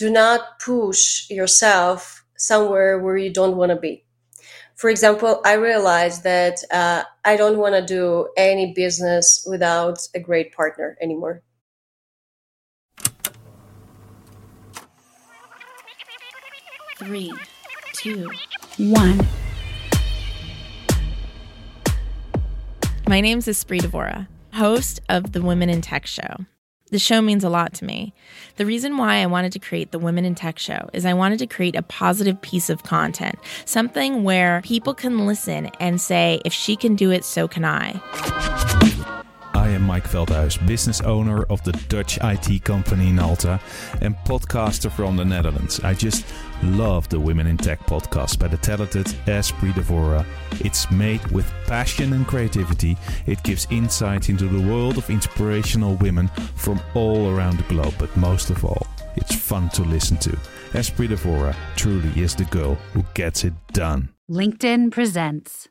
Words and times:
do 0.00 0.08
not 0.08 0.58
push 0.60 1.28
yourself 1.28 2.24
somewhere 2.38 2.98
where 2.98 3.18
you 3.18 3.30
don't 3.30 3.58
want 3.58 3.68
to 3.68 3.76
be. 3.76 4.02
For 4.74 4.88
example, 4.88 5.42
I 5.44 5.56
realized 5.56 6.24
that 6.24 6.56
uh, 6.70 7.02
I 7.22 7.36
don't 7.36 7.58
want 7.58 7.74
to 7.74 7.84
do 7.84 8.30
any 8.34 8.72
business 8.72 9.46
without 9.46 9.98
a 10.14 10.18
great 10.18 10.54
partner 10.54 10.96
anymore. 11.02 11.42
Three, 16.96 17.34
two, 17.92 18.30
one. 18.78 19.28
My 23.06 23.20
name 23.20 23.36
is 23.36 23.48
Espree 23.48 23.80
Devora 23.80 24.28
host 24.54 25.00
of 25.08 25.32
the 25.32 25.42
Women 25.42 25.68
in 25.70 25.80
Tech 25.80 26.06
Show. 26.06 26.46
The 26.90 26.98
show 26.98 27.22
means 27.22 27.44
a 27.44 27.48
lot 27.48 27.72
to 27.74 27.84
me. 27.84 28.12
The 28.56 28.66
reason 28.66 28.96
why 28.96 29.16
I 29.16 29.26
wanted 29.26 29.52
to 29.52 29.60
create 29.60 29.92
the 29.92 29.98
Women 29.98 30.24
in 30.24 30.34
Tech 30.34 30.58
Show 30.58 30.90
is 30.92 31.06
I 31.06 31.14
wanted 31.14 31.38
to 31.38 31.46
create 31.46 31.76
a 31.76 31.82
positive 31.82 32.40
piece 32.42 32.68
of 32.68 32.82
content, 32.82 33.38
something 33.64 34.24
where 34.24 34.60
people 34.62 34.92
can 34.92 35.24
listen 35.24 35.66
and 35.78 36.00
say, 36.00 36.40
if 36.44 36.52
she 36.52 36.74
can 36.74 36.96
do 36.96 37.12
it, 37.12 37.24
so 37.24 37.46
can 37.46 37.64
I. 37.64 38.00
I 39.54 39.68
am 39.68 39.82
Mike 39.82 40.08
Veldhuis, 40.08 40.66
business 40.66 41.00
owner 41.02 41.44
of 41.44 41.62
the 41.62 41.72
Dutch 41.88 42.18
IT 42.22 42.64
company 42.64 43.12
Nalta 43.12 43.60
and 44.00 44.16
podcaster 44.26 44.90
from 44.90 45.16
the 45.16 45.24
Netherlands. 45.24 45.78
I 45.80 45.94
just 45.94 46.26
love 46.62 47.08
the 47.08 47.18
Women 47.18 47.46
in 47.46 47.56
Tech 47.56 47.80
podcast 47.80 48.38
by 48.38 48.48
the 48.48 48.56
talented 48.56 49.06
Espree 49.26 49.72
Devora. 49.72 50.24
It's 50.64 50.90
made 50.90 51.24
with 51.30 51.50
passion 51.66 52.12
and 52.12 52.26
creativity. 52.26 52.96
It 53.26 53.42
gives 53.42 53.66
insight 53.70 54.28
into 54.28 54.46
the 54.46 54.68
world 54.68 54.98
of 54.98 55.08
inspirational 55.10 55.96
women 55.96 56.28
from 56.56 56.80
all 56.94 57.30
around 57.30 57.58
the 57.58 57.64
globe, 57.64 57.94
but 57.98 58.14
most 58.16 58.50
of 58.50 58.64
all, 58.64 58.86
it's 59.16 59.34
fun 59.34 59.68
to 59.70 59.82
listen 59.82 60.16
to. 60.18 60.30
Espree 60.72 61.08
Devora 61.08 61.54
truly 61.76 62.20
is 62.20 62.34
the 62.34 62.44
girl 62.44 62.74
who 62.92 63.04
gets 63.14 63.44
it 63.44 63.54
done. 63.72 64.10
LinkedIn 64.30 64.90
presents. 64.92 65.68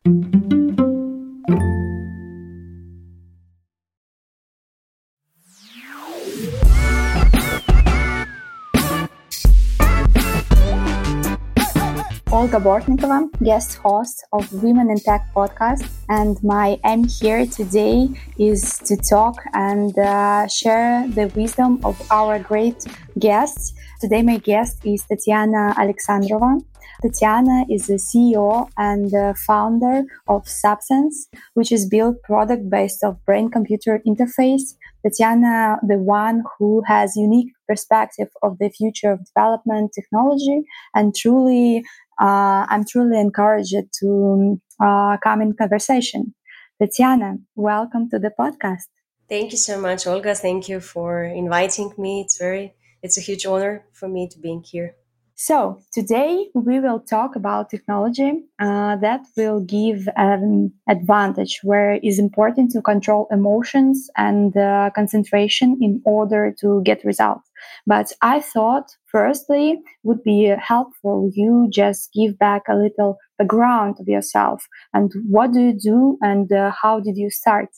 Olga 12.31 12.59
Bortnikova, 12.59 13.27
guest 13.44 13.77
host 13.77 14.23
of 14.31 14.53
Women 14.53 14.91
in 14.91 14.99
Tech 14.99 15.25
podcast, 15.35 15.89
and 16.09 16.38
my 16.44 16.80
aim 16.86 17.05
here 17.05 17.47
today 17.47 18.08
is 18.38 18.77
to 18.86 18.95
talk 18.97 19.41
and 19.53 19.97
uh, 19.97 20.47
share 20.47 21.08
the 21.08 21.25
wisdom 21.36 21.80
of 21.83 21.99
our 22.11 22.38
great 22.38 22.86
guests. 23.17 23.73
Today, 23.99 24.21
my 24.21 24.38
guest 24.38 24.86
is 24.86 25.03
Tatiana 25.05 25.73
Aleksandrova. 25.75 26.61
Tatiana 27.02 27.66
is 27.67 27.88
the 27.88 27.95
CEO 27.95 28.69
and 28.77 29.09
the 29.09 29.33
founder 29.47 30.03
of 30.27 30.47
Substance, 30.47 31.30
which 31.55 31.71
is 31.71 31.89
built 31.89 32.21
product 32.21 32.69
based 32.69 33.03
of 33.03 33.25
brain 33.25 33.49
computer 33.49 34.02
interface. 34.05 34.75
Tatiana, 35.04 35.80
the 35.81 35.98
one 35.98 36.43
who 36.58 36.83
has 36.86 37.15
unique 37.15 37.54
perspective 37.67 38.27
of 38.43 38.58
the 38.59 38.70
future 38.70 39.11
of 39.11 39.25
development 39.25 39.92
technology 39.95 40.64
and 40.93 41.15
truly 41.15 41.86
uh, 42.19 42.65
I'm 42.69 42.85
truly 42.85 43.19
encouraged 43.19 43.75
to 43.99 44.61
uh, 44.80 45.17
come 45.17 45.41
in 45.41 45.53
conversation. 45.53 46.33
Tatiana, 46.81 47.37
welcome 47.55 48.09
to 48.09 48.19
the 48.19 48.31
podcast. 48.37 48.87
Thank 49.27 49.52
you 49.52 49.57
so 49.57 49.80
much, 49.80 50.07
Olga. 50.07 50.33
Thank 50.33 50.69
you 50.69 50.80
for 50.80 51.23
inviting 51.23 51.93
me. 51.97 52.21
It's 52.21 52.37
very, 52.37 52.73
it's 53.03 53.17
a 53.17 53.21
huge 53.21 53.45
honor 53.45 53.85
for 53.93 54.07
me 54.07 54.27
to 54.30 54.39
be 54.39 54.59
here. 54.65 54.95
So, 55.41 55.80
today 55.93 56.49
we 56.53 56.81
will 56.81 56.99
talk 56.99 57.37
about 57.37 57.69
technology 57.69 58.43
uh, 58.59 58.97
that 58.97 59.21
will 59.37 59.61
give 59.61 60.09
an 60.17 60.73
advantage 60.89 61.61
where 61.63 61.93
it 61.93 62.03
is 62.03 62.19
important 62.19 62.71
to 62.71 62.81
control 62.81 63.25
emotions 63.31 64.09
and 64.17 64.57
uh, 64.57 64.89
concentration 64.93 65.77
in 65.80 66.01
order 66.03 66.53
to 66.59 66.81
get 66.83 67.05
results. 67.05 67.48
But 67.86 68.11
I 68.21 68.39
thought, 68.39 68.95
firstly, 69.05 69.80
would 70.03 70.23
be 70.23 70.53
helpful 70.59 71.31
you 71.33 71.70
just 71.71 72.11
give 72.14 72.37
back 72.37 72.64
a 72.70 72.75
little 72.75 73.17
background 73.37 73.97
of 73.99 74.08
yourself 74.08 74.67
and 74.93 75.11
what 75.27 75.52
do 75.53 75.61
you 75.61 75.73
do 75.73 76.17
and 76.21 76.52
uh, 76.52 76.71
how 76.81 76.99
did 76.99 77.17
you 77.17 77.30
start? 77.30 77.69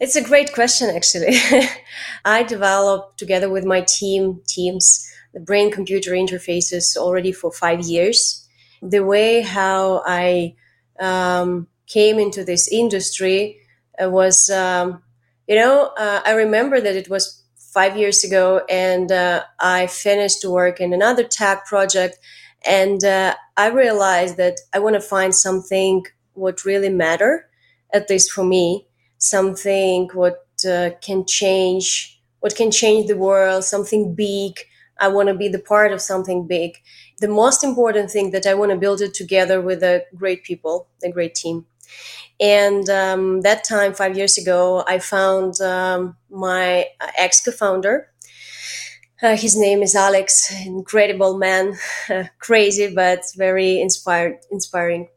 It's 0.00 0.16
a 0.16 0.22
great 0.22 0.52
question, 0.52 0.94
actually. 0.94 1.36
I 2.24 2.42
developed 2.42 3.18
together 3.18 3.48
with 3.48 3.64
my 3.64 3.82
team, 3.82 4.40
teams, 4.46 5.08
the 5.32 5.40
brain 5.40 5.70
computer 5.70 6.12
interfaces 6.12 6.96
already 6.96 7.32
for 7.32 7.52
five 7.52 7.80
years. 7.82 8.46
The 8.82 9.04
way 9.04 9.42
how 9.42 10.02
I 10.04 10.56
um, 11.00 11.68
came 11.86 12.18
into 12.18 12.44
this 12.44 12.68
industry 12.68 13.58
uh, 14.02 14.10
was, 14.10 14.50
um, 14.50 15.02
you 15.46 15.54
know, 15.56 15.92
uh, 15.96 16.22
I 16.26 16.32
remember 16.32 16.80
that 16.80 16.96
it 16.96 17.08
was 17.08 17.43
five 17.74 17.96
years 17.96 18.24
ago 18.24 18.62
and 18.70 19.10
uh, 19.12 19.42
I 19.60 19.88
finished 19.88 20.44
work 20.44 20.80
in 20.80 20.92
another 20.92 21.24
tech 21.24 21.66
project 21.66 22.18
and 22.66 23.04
uh, 23.04 23.34
I 23.56 23.68
realized 23.68 24.36
that 24.38 24.56
I 24.72 24.78
want 24.78 24.94
to 24.94 25.00
find 25.00 25.34
something 25.34 26.04
what 26.34 26.64
really 26.64 26.88
matter, 26.88 27.48
at 27.92 28.08
least 28.08 28.32
for 28.32 28.44
me, 28.44 28.86
something 29.18 30.08
what 30.14 30.46
uh, 30.68 30.90
can 31.00 31.26
change, 31.26 32.20
what 32.40 32.56
can 32.56 32.70
change 32.70 33.06
the 33.08 33.16
world, 33.16 33.64
something 33.64 34.14
big, 34.14 34.58
I 34.98 35.08
want 35.08 35.28
to 35.28 35.34
be 35.34 35.48
the 35.48 35.58
part 35.58 35.92
of 35.92 36.00
something 36.00 36.46
big. 36.46 36.76
The 37.20 37.28
most 37.28 37.64
important 37.64 38.10
thing 38.10 38.30
that 38.30 38.46
I 38.46 38.54
want 38.54 38.70
to 38.70 38.76
build 38.78 39.00
it 39.00 39.14
together 39.14 39.60
with 39.60 39.82
a 39.82 40.04
great 40.14 40.44
people, 40.44 40.88
a 41.02 41.10
great 41.10 41.34
team. 41.34 41.66
And 42.40 42.88
um, 42.90 43.42
that 43.42 43.64
time, 43.64 43.94
five 43.94 44.16
years 44.16 44.38
ago, 44.38 44.84
I 44.88 44.98
found 44.98 45.60
um, 45.60 46.16
my 46.30 46.86
ex 47.16 47.40
co-founder. 47.44 48.08
Uh, 49.22 49.36
his 49.36 49.56
name 49.56 49.82
is 49.82 49.94
Alex, 49.94 50.52
incredible 50.66 51.38
man, 51.38 51.78
crazy 52.40 52.92
but 52.92 53.20
very 53.36 53.80
inspired, 53.80 54.36
inspiring. 54.50 55.08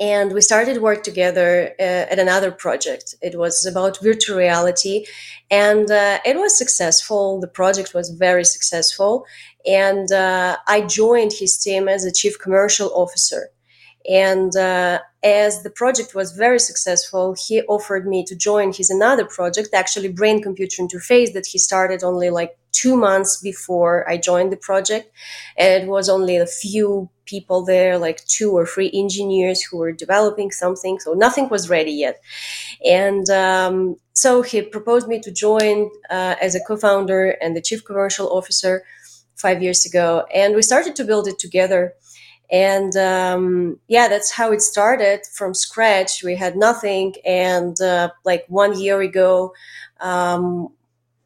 And 0.00 0.32
we 0.32 0.40
started 0.40 0.80
work 0.80 1.02
together 1.02 1.74
uh, 1.80 2.12
at 2.12 2.18
another 2.18 2.52
project. 2.52 3.14
It 3.20 3.36
was 3.38 3.66
about 3.66 4.00
virtual 4.02 4.36
reality 4.38 5.06
and 5.50 5.90
uh, 5.90 6.18
it 6.24 6.36
was 6.36 6.56
successful. 6.56 7.40
The 7.40 7.48
project 7.48 7.94
was 7.94 8.10
very 8.10 8.44
successful. 8.44 9.24
And 9.66 10.10
uh, 10.12 10.56
i 10.68 10.82
joined 10.82 11.32
his 11.32 11.58
team 11.58 11.88
as 11.88 12.04
a 12.04 12.12
chief 12.12 12.38
commercial 12.38 12.90
officer 12.94 13.50
and 14.08 14.56
uh, 14.56 14.98
as 15.22 15.62
the 15.62 15.70
project 15.70 16.14
was 16.14 16.32
very 16.32 16.58
successful 16.58 17.34
he 17.46 17.62
offered 17.62 18.06
me 18.06 18.24
to 18.24 18.36
join 18.36 18.72
his 18.72 18.90
another 18.90 19.24
project 19.24 19.68
actually 19.74 20.08
brain 20.08 20.42
computer 20.42 20.82
interface 20.82 21.32
that 21.32 21.46
he 21.46 21.58
started 21.58 22.02
only 22.02 22.30
like 22.30 22.56
two 22.72 22.96
months 22.96 23.40
before 23.40 24.08
i 24.08 24.16
joined 24.16 24.52
the 24.52 24.56
project 24.56 25.10
and 25.56 25.82
it 25.84 25.88
was 25.88 26.08
only 26.08 26.36
a 26.36 26.46
few 26.46 27.10
people 27.26 27.62
there, 27.62 27.98
like 27.98 28.24
two 28.24 28.52
or 28.56 28.64
three 28.64 28.90
engineers 28.94 29.62
who 29.62 29.76
were 29.76 29.92
developing 29.92 30.50
something. 30.50 30.98
So 30.98 31.12
nothing 31.12 31.50
was 31.50 31.68
ready 31.68 31.92
yet. 31.92 32.22
And 32.84 33.28
um, 33.30 33.96
so 34.12 34.42
he 34.42 34.62
proposed 34.62 35.08
me 35.08 35.20
to 35.20 35.30
join 35.30 35.90
uh, 36.10 36.36
as 36.40 36.54
a 36.54 36.60
co-founder 36.60 37.36
and 37.42 37.56
the 37.56 37.60
chief 37.60 37.84
commercial 37.84 38.28
officer 38.28 38.82
five 39.36 39.62
years 39.62 39.84
ago. 39.84 40.24
And 40.34 40.54
we 40.54 40.62
started 40.62 40.96
to 40.96 41.04
build 41.04 41.28
it 41.28 41.38
together. 41.38 41.94
And 42.50 42.96
um, 42.96 43.78
yeah, 43.88 44.08
that's 44.08 44.30
how 44.30 44.52
it 44.52 44.62
started 44.62 45.26
from 45.34 45.54
scratch. 45.54 46.22
We 46.22 46.36
had 46.36 46.56
nothing. 46.56 47.14
And 47.24 47.80
uh, 47.80 48.10
like 48.24 48.44
one 48.48 48.78
year 48.80 49.00
ago, 49.02 49.52
um, 50.00 50.68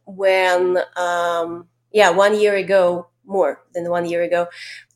when, 0.06 0.78
um, 0.96 1.68
yeah, 1.92 2.10
one 2.10 2.38
year 2.38 2.56
ago, 2.56 3.08
more 3.24 3.62
than 3.74 3.88
one 3.90 4.06
year 4.06 4.22
ago, 4.22 4.48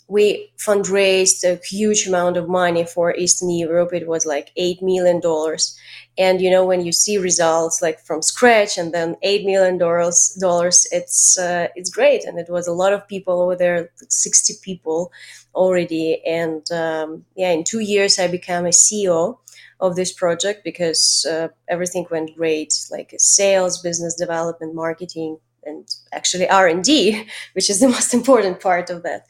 we 0.09 0.53
fundraised 0.59 1.43
a 1.45 1.61
huge 1.67 2.07
amount 2.07 2.37
of 2.37 2.49
money 2.49 2.85
for 2.85 3.15
Eastern 3.17 3.51
Europe. 3.51 3.93
It 3.93 4.07
was 4.07 4.25
like 4.25 4.53
$8 4.59 4.81
million. 4.83 5.21
And, 6.19 6.41
you 6.41 6.51
know, 6.51 6.65
when 6.65 6.85
you 6.85 6.93
see 6.93 7.19
results 7.19 7.83
like 7.83 8.01
from 8.01 8.23
scratch 8.23 8.79
and 8.79 8.95
then 8.95 9.17
$8 9.25 9.45
million, 9.45 9.79
dollars, 9.79 10.37
dollars, 10.41 10.87
it's, 10.93 11.39
uh, 11.39 11.69
it's 11.75 11.91
great. 11.91 12.25
And 12.25 12.39
it 12.39 12.49
was 12.49 12.67
a 12.67 12.73
lot 12.73 12.93
of 12.93 13.07
people 13.09 13.43
over 13.43 13.57
there, 13.57 13.91
60 14.09 14.55
people 14.63 15.13
already. 15.55 16.25
And 16.25 16.71
um, 16.71 17.25
yeah, 17.35 17.51
in 17.51 17.65
two 17.65 17.81
years, 17.81 18.19
I 18.19 18.29
became 18.29 18.65
a 18.67 18.71
CEO 18.71 19.39
of 19.81 19.97
this 19.97 20.13
project 20.13 20.65
because 20.65 21.27
uh, 21.31 21.49
everything 21.69 22.07
went 22.11 22.35
great, 22.37 22.73
like 22.91 23.13
sales, 23.19 23.83
business 23.83 24.15
development, 24.15 24.75
marketing, 24.75 25.39
and 25.67 25.87
actually 26.13 26.49
r&d 26.49 27.27
which 27.55 27.69
is 27.69 27.81
the 27.81 27.89
most 27.97 28.15
important 28.15 28.61
part 28.61 28.91
of 28.91 29.03
that. 29.03 29.27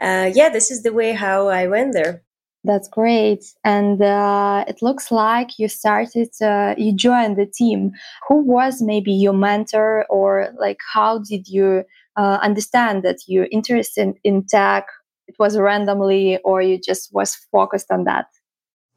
Uh, 0.00 0.30
yeah 0.34 0.48
this 0.48 0.70
is 0.70 0.82
the 0.82 0.92
way 0.92 1.12
how 1.12 1.48
i 1.48 1.66
went 1.66 1.92
there. 1.92 2.22
That's 2.64 2.88
great. 2.88 3.44
And 3.64 4.02
uh, 4.02 4.64
it 4.66 4.82
looks 4.82 5.12
like 5.12 5.58
you 5.58 5.68
started 5.68 6.30
uh, 6.42 6.74
you 6.76 6.92
joined 6.92 7.36
the 7.36 7.46
team. 7.46 7.92
Who 8.28 8.42
was 8.42 8.82
maybe 8.82 9.12
your 9.12 9.32
mentor 9.32 10.04
or 10.10 10.52
like 10.58 10.78
how 10.92 11.20
did 11.20 11.46
you 11.48 11.84
uh, 12.16 12.38
understand 12.42 13.04
that 13.04 13.18
you're 13.28 13.48
interested 13.52 14.14
in 14.24 14.44
tech 14.46 14.86
it 15.28 15.36
was 15.38 15.58
randomly 15.58 16.38
or 16.38 16.62
you 16.62 16.80
just 16.80 17.12
was 17.12 17.36
focused 17.52 17.90
on 17.90 18.04
that? 18.04 18.26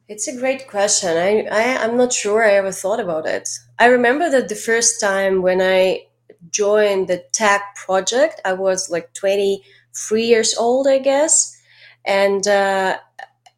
It's 0.07 0.27
a 0.27 0.35
great 0.35 0.67
question. 0.67 1.15
I, 1.17 1.47
I 1.51 1.83
I'm 1.83 1.97
not 1.97 2.11
sure 2.11 2.43
I 2.43 2.53
ever 2.53 2.71
thought 2.71 2.99
about 2.99 3.27
it. 3.27 3.47
I 3.79 3.85
remember 3.85 4.29
that 4.29 4.49
the 4.49 4.55
first 4.55 4.99
time 4.99 5.41
when 5.41 5.61
I 5.61 6.05
joined 6.49 7.07
the 7.07 7.23
tech 7.31 7.75
project. 7.75 8.41
I 8.45 8.53
was 8.53 8.89
like 8.89 9.13
23 9.13 10.25
years 10.25 10.55
old, 10.57 10.87
I 10.87 10.99
guess. 10.99 11.57
And 12.05 12.45
uh, 12.47 12.97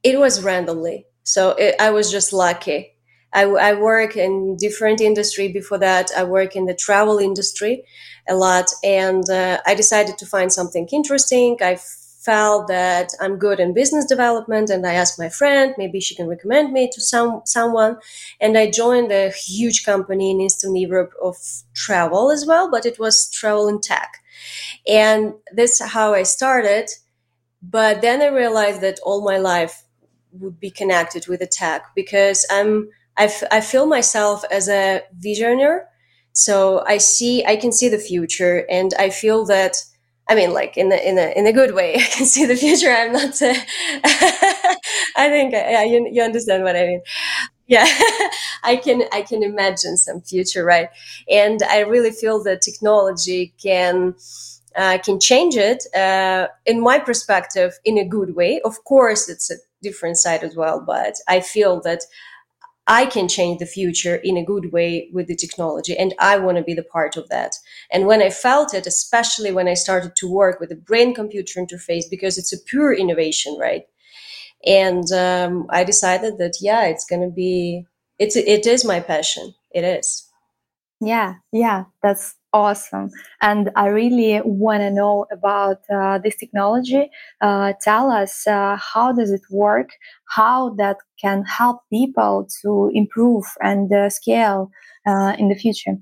it 0.04 0.20
was 0.20 0.44
randomly. 0.44 1.06
So 1.24 1.52
it, 1.52 1.76
I 1.80 1.92
was 1.92 2.12
just 2.12 2.34
lucky. 2.34 2.96
I, 3.34 3.44
I 3.46 3.74
work 3.74 4.16
in 4.16 4.58
different 4.58 5.02
industry 5.02 5.52
before 5.52 5.80
that. 5.80 6.12
I 6.16 6.24
work 6.24 6.56
in 6.56 6.66
the 6.66 6.76
travel 6.76 7.18
industry 7.18 7.84
a 8.28 8.36
lot. 8.36 8.68
And 8.84 9.28
uh, 9.30 9.60
I 9.66 9.76
decided 9.76 10.18
to 10.20 10.26
find 10.26 10.54
something 10.54 10.88
interesting. 10.92 11.58
I 11.62 11.80
felt 12.26 12.68
that 12.68 13.12
I'm 13.20 13.38
good 13.38 13.60
in 13.60 13.74
business 13.74 14.06
development 14.06 14.70
and 14.70 14.86
I 14.86 14.94
asked 14.94 15.20
my 15.20 15.30
friend, 15.30 15.74
maybe 15.78 16.00
she 16.00 16.16
can 16.16 16.28
recommend 16.28 16.72
me 16.74 16.90
to 16.94 17.02
some 17.02 17.42
someone. 17.46 17.98
And 18.40 18.58
I 18.58 18.70
joined 18.72 19.12
a 19.12 19.30
huge 19.32 19.86
company 19.86 20.32
in 20.32 20.42
Eastern 20.42 20.76
Europe 20.76 21.14
of 21.22 21.38
travel 21.74 22.32
as 22.32 22.46
well, 22.46 22.70
but 22.72 22.86
it 22.86 23.00
was 23.00 23.30
travel 23.32 23.68
and 23.68 23.82
tech. 23.82 24.12
And 24.88 25.34
this 25.54 25.82
is 25.82 25.88
how 25.88 26.14
I 26.14 26.24
started. 26.24 26.90
But 27.62 28.02
then 28.02 28.22
I 28.22 28.28
realized 28.28 28.82
that 28.82 29.00
all 29.04 29.24
my 29.24 29.38
life 29.38 29.84
would 30.34 30.60
be 30.60 30.70
connected 30.72 31.28
with 31.28 31.40
the 31.40 31.48
tech 31.48 31.84
because 31.96 32.46
I'm 32.52 32.90
I, 33.18 33.26
f- 33.26 33.44
I 33.52 33.62
feel 33.62 33.86
myself 33.86 34.44
as 34.52 34.68
a 34.68 35.02
visionary. 35.18 35.82
So 36.34 36.84
I 36.88 36.98
see 36.98 37.46
I 37.46 37.56
can 37.56 37.72
see 37.72 37.90
the 37.90 38.00
future 38.00 38.66
and 38.70 38.94
I 39.00 39.10
feel 39.12 39.46
that 39.46 39.78
I 40.28 40.36
mean, 40.36 40.54
like 40.54 40.78
in 40.78 40.92
a 40.92 40.96
in 40.96 41.18
a 41.18 41.34
in 41.38 41.48
a 41.48 41.54
good 41.54 41.74
way. 41.76 41.96
I 41.98 42.00
can 42.04 42.26
see 42.26 42.46
the 42.46 42.56
future. 42.56 42.90
I'm 42.92 43.12
not. 43.12 43.42
Uh, 43.42 43.54
I 45.16 45.30
think 45.30 45.54
yeah, 45.54 45.84
you 45.84 46.08
you 46.12 46.22
understand 46.22 46.64
what 46.64 46.76
I 46.76 46.84
mean. 46.86 47.02
Yeah, 47.68 47.86
I 48.64 48.78
can 48.78 49.04
I 49.12 49.22
can 49.22 49.44
imagine 49.44 49.98
some 49.98 50.22
future, 50.22 50.64
right? 50.66 50.90
And 51.30 51.62
I 51.64 51.82
really 51.82 52.12
feel 52.12 52.44
that 52.44 52.62
technology 52.62 53.54
can. 53.62 54.16
Uh, 54.76 54.98
can 54.98 55.20
change 55.20 55.56
it 55.56 55.84
uh, 55.96 56.48
in 56.66 56.82
my 56.82 56.98
perspective 56.98 57.74
in 57.86 57.96
a 58.00 58.04
good 58.04 58.36
way 58.36 58.60
of 58.66 58.84
course 58.86 59.30
it's 59.30 59.52
a 59.52 59.56
different 59.84 60.18
side 60.18 60.44
as 60.44 60.56
well 60.56 60.82
but 60.82 61.14
i 61.28 61.40
feel 61.40 61.80
that 61.82 62.00
I 62.88 63.06
can 63.06 63.28
change 63.30 63.60
the 63.60 63.66
future 63.66 64.16
in 64.16 64.36
a 64.36 64.44
good 64.44 64.74
way 64.74 65.10
with 65.14 65.28
the 65.28 65.36
technology, 65.36 65.98
and 65.98 66.14
I 66.20 66.38
want 66.38 66.58
to 66.58 66.64
be 66.64 66.74
the 66.74 66.84
part 66.84 67.16
of 67.16 67.30
that. 67.30 67.56
And 67.92 68.06
when 68.08 68.22
I 68.22 68.30
felt 68.30 68.74
it, 68.74 68.86
especially 68.86 69.52
when 69.52 69.68
I 69.70 69.74
started 69.74 70.16
to 70.18 70.30
work 70.30 70.60
with 70.60 70.70
the 70.70 70.76
brain 70.76 71.14
computer 71.14 71.62
interface, 71.62 72.04
because 72.10 72.38
it's 72.38 72.54
a 72.54 72.62
pure 72.62 72.94
innovation, 72.94 73.58
right? 73.58 73.84
And 74.66 75.12
um, 75.12 75.66
I 75.70 75.84
decided 75.84 76.38
that, 76.40 76.58
yeah, 76.62 76.86
it's 76.86 77.06
going 77.06 77.22
to 77.22 77.34
be, 77.34 77.86
it's, 78.20 78.36
it 78.36 78.68
is 78.68 78.86
my 78.86 79.00
passion. 79.00 79.54
It 79.72 79.84
is. 79.84 80.30
Yeah, 81.02 81.36
yeah, 81.52 81.86
that's 82.02 82.36
awesome. 82.54 83.10
And 83.42 83.72
I 83.76 83.88
really 83.88 84.42
want 84.46 84.82
to 84.82 84.92
know 84.92 85.26
about 85.32 85.82
uh, 85.94 86.20
this 86.20 86.36
technology. 86.36 87.10
Uh, 87.42 87.74
tell 87.82 88.12
us 88.12 88.48
uh, 88.48 88.78
how 88.78 89.12
does 89.12 89.32
it 89.32 89.42
work? 89.50 89.90
How 90.30 90.74
that 90.76 90.98
can 91.20 91.44
help 91.44 91.82
people 91.92 92.48
to 92.62 92.92
improve 92.94 93.46
and 93.62 93.92
uh, 93.92 94.10
scale 94.10 94.70
uh, 95.06 95.36
in 95.38 95.50
the 95.50 95.56
future. 95.56 95.98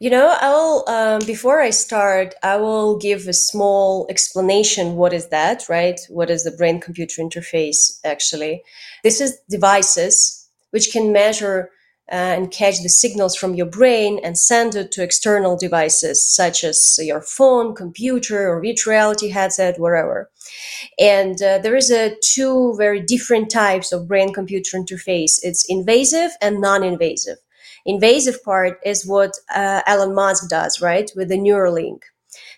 You 0.00 0.10
know, 0.10 0.36
I 0.40 0.48
will. 0.48 0.84
Um, 0.88 1.26
before 1.26 1.60
I 1.60 1.70
start, 1.70 2.34
I 2.44 2.56
will 2.56 2.98
give 2.98 3.26
a 3.26 3.32
small 3.32 4.06
explanation. 4.08 4.94
What 4.94 5.12
is 5.12 5.28
that, 5.30 5.68
right? 5.68 6.00
What 6.08 6.30
is 6.30 6.44
the 6.44 6.52
brain-computer 6.52 7.20
interface? 7.20 7.98
Actually, 8.04 8.62
this 9.02 9.20
is 9.20 9.36
devices 9.50 10.48
which 10.70 10.92
can 10.92 11.12
measure 11.12 11.70
and 12.08 12.50
catch 12.50 12.82
the 12.82 12.88
signals 12.88 13.36
from 13.36 13.54
your 13.54 13.66
brain 13.66 14.18
and 14.24 14.38
send 14.38 14.74
it 14.74 14.90
to 14.92 15.02
external 15.02 15.56
devices 15.56 16.26
such 16.26 16.64
as 16.64 16.98
your 17.00 17.20
phone, 17.20 17.74
computer, 17.74 18.48
or 18.48 18.62
virtual 18.62 18.92
reality 18.92 19.28
headset, 19.28 19.78
wherever. 19.78 20.30
And 20.98 21.42
uh, 21.42 21.58
there 21.58 21.76
is 21.76 21.90
a 21.90 22.16
two 22.22 22.74
very 22.78 23.00
different 23.00 23.50
types 23.50 23.92
of 23.92 24.08
brain-computer 24.08 24.76
interface. 24.76 25.38
It's 25.42 25.64
invasive 25.68 26.30
and 26.40 26.60
non-invasive. 26.60 27.38
Invasive 27.84 28.42
part 28.42 28.78
is 28.84 29.06
what 29.06 29.32
uh, 29.54 29.82
Elon 29.86 30.14
Musk 30.14 30.48
does, 30.48 30.80
right, 30.80 31.10
with 31.14 31.28
the 31.28 31.38
Neuralink. 31.38 32.00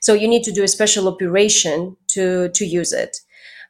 So 0.00 0.14
you 0.14 0.28
need 0.28 0.44
to 0.44 0.52
do 0.52 0.62
a 0.62 0.68
special 0.68 1.08
operation 1.08 1.96
to 2.08 2.48
to 2.50 2.64
use 2.64 2.92
it. 2.92 3.18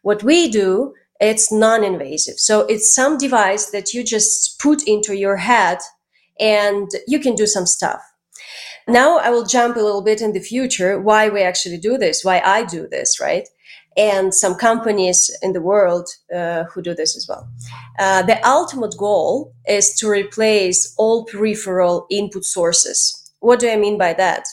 What 0.02 0.22
we 0.22 0.48
do 0.48 0.94
it's 1.20 1.52
non-invasive. 1.52 2.38
So 2.38 2.60
it's 2.62 2.94
some 2.94 3.18
device 3.18 3.70
that 3.70 3.92
you 3.92 4.02
just 4.02 4.58
put 4.58 4.82
into 4.86 5.16
your 5.16 5.36
head 5.36 5.78
and 6.38 6.90
you 7.06 7.20
can 7.20 7.34
do 7.34 7.46
some 7.46 7.66
stuff. 7.66 8.00
Now 8.88 9.18
i 9.18 9.30
will 9.30 9.44
jump 9.44 9.76
a 9.76 9.80
little 9.80 10.02
bit 10.02 10.20
in 10.22 10.32
the 10.32 10.40
future 10.40 10.98
why 11.00 11.28
we 11.28 11.42
actually 11.42 11.78
do 11.78 11.98
this 11.98 12.24
why 12.24 12.40
i 12.44 12.64
do 12.64 12.88
this 12.90 13.20
right? 13.20 13.46
And 13.96 14.32
some 14.32 14.54
companies 14.54 15.30
in 15.42 15.52
the 15.52 15.60
world 15.60 16.08
uh, 16.34 16.64
who 16.64 16.80
do 16.80 16.94
this 16.94 17.16
as 17.16 17.26
well. 17.28 17.48
Uh, 17.98 18.22
the 18.22 18.38
ultimate 18.48 18.96
goal 18.96 19.52
is 19.66 19.94
to 19.96 20.08
replace 20.08 20.94
all 20.96 21.24
peripheral 21.24 22.06
input 22.08 22.44
sources. 22.44 22.98
What 23.40 23.60
do 23.60 23.68
i 23.68 23.76
mean 23.76 23.98
by 23.98 24.14
that? 24.14 24.44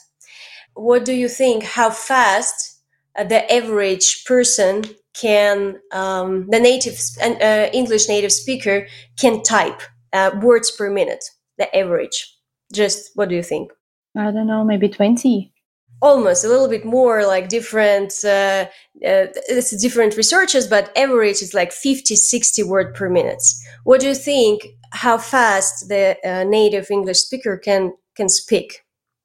What 0.74 1.06
do 1.06 1.14
you 1.14 1.30
think 1.30 1.64
how 1.64 1.90
fast 1.92 2.82
uh, 3.18 3.24
the 3.24 3.42
average 3.52 4.26
person 4.26 4.84
can 5.20 5.80
um, 5.92 6.48
the 6.50 6.60
native 6.60 7.00
uh, 7.22 7.70
English 7.74 8.08
native 8.08 8.32
speaker 8.32 8.88
can 9.18 9.42
type 9.44 9.82
uh, 10.14 10.32
words 10.42 10.72
per 10.72 10.90
minute, 10.90 11.24
the 11.58 11.76
average. 11.76 12.36
Just 12.74 13.12
what 13.16 13.30
do 13.30 13.36
you 13.36 13.44
think? 13.44 13.72
I 14.16 14.32
don't 14.32 14.48
know, 14.48 14.64
maybe 14.64 14.90
twenty. 14.90 15.54
Almost 16.00 16.46
a 16.46 16.48
little 16.48 16.68
bit 16.68 16.86
more, 16.86 17.26
like 17.26 17.50
different. 17.50 18.14
Uh, 18.24 18.66
uh 19.04 19.28
it's 19.50 19.76
different 19.82 20.16
researches, 20.16 20.68
but 20.68 20.96
average 20.96 21.42
is 21.42 21.56
like 21.56 21.72
50, 21.72 22.16
60 22.16 22.64
word 22.64 22.94
per 22.94 23.10
minute. 23.10 23.42
What 23.84 24.02
do 24.02 24.08
you 24.08 24.16
think? 24.16 24.62
How 24.92 25.18
fast 25.18 25.90
the 25.90 26.18
uh, 26.24 26.44
native 26.44 26.92
English 26.92 27.20
speaker 27.20 27.58
can 27.58 27.94
can 28.16 28.30
speak? 28.30 28.84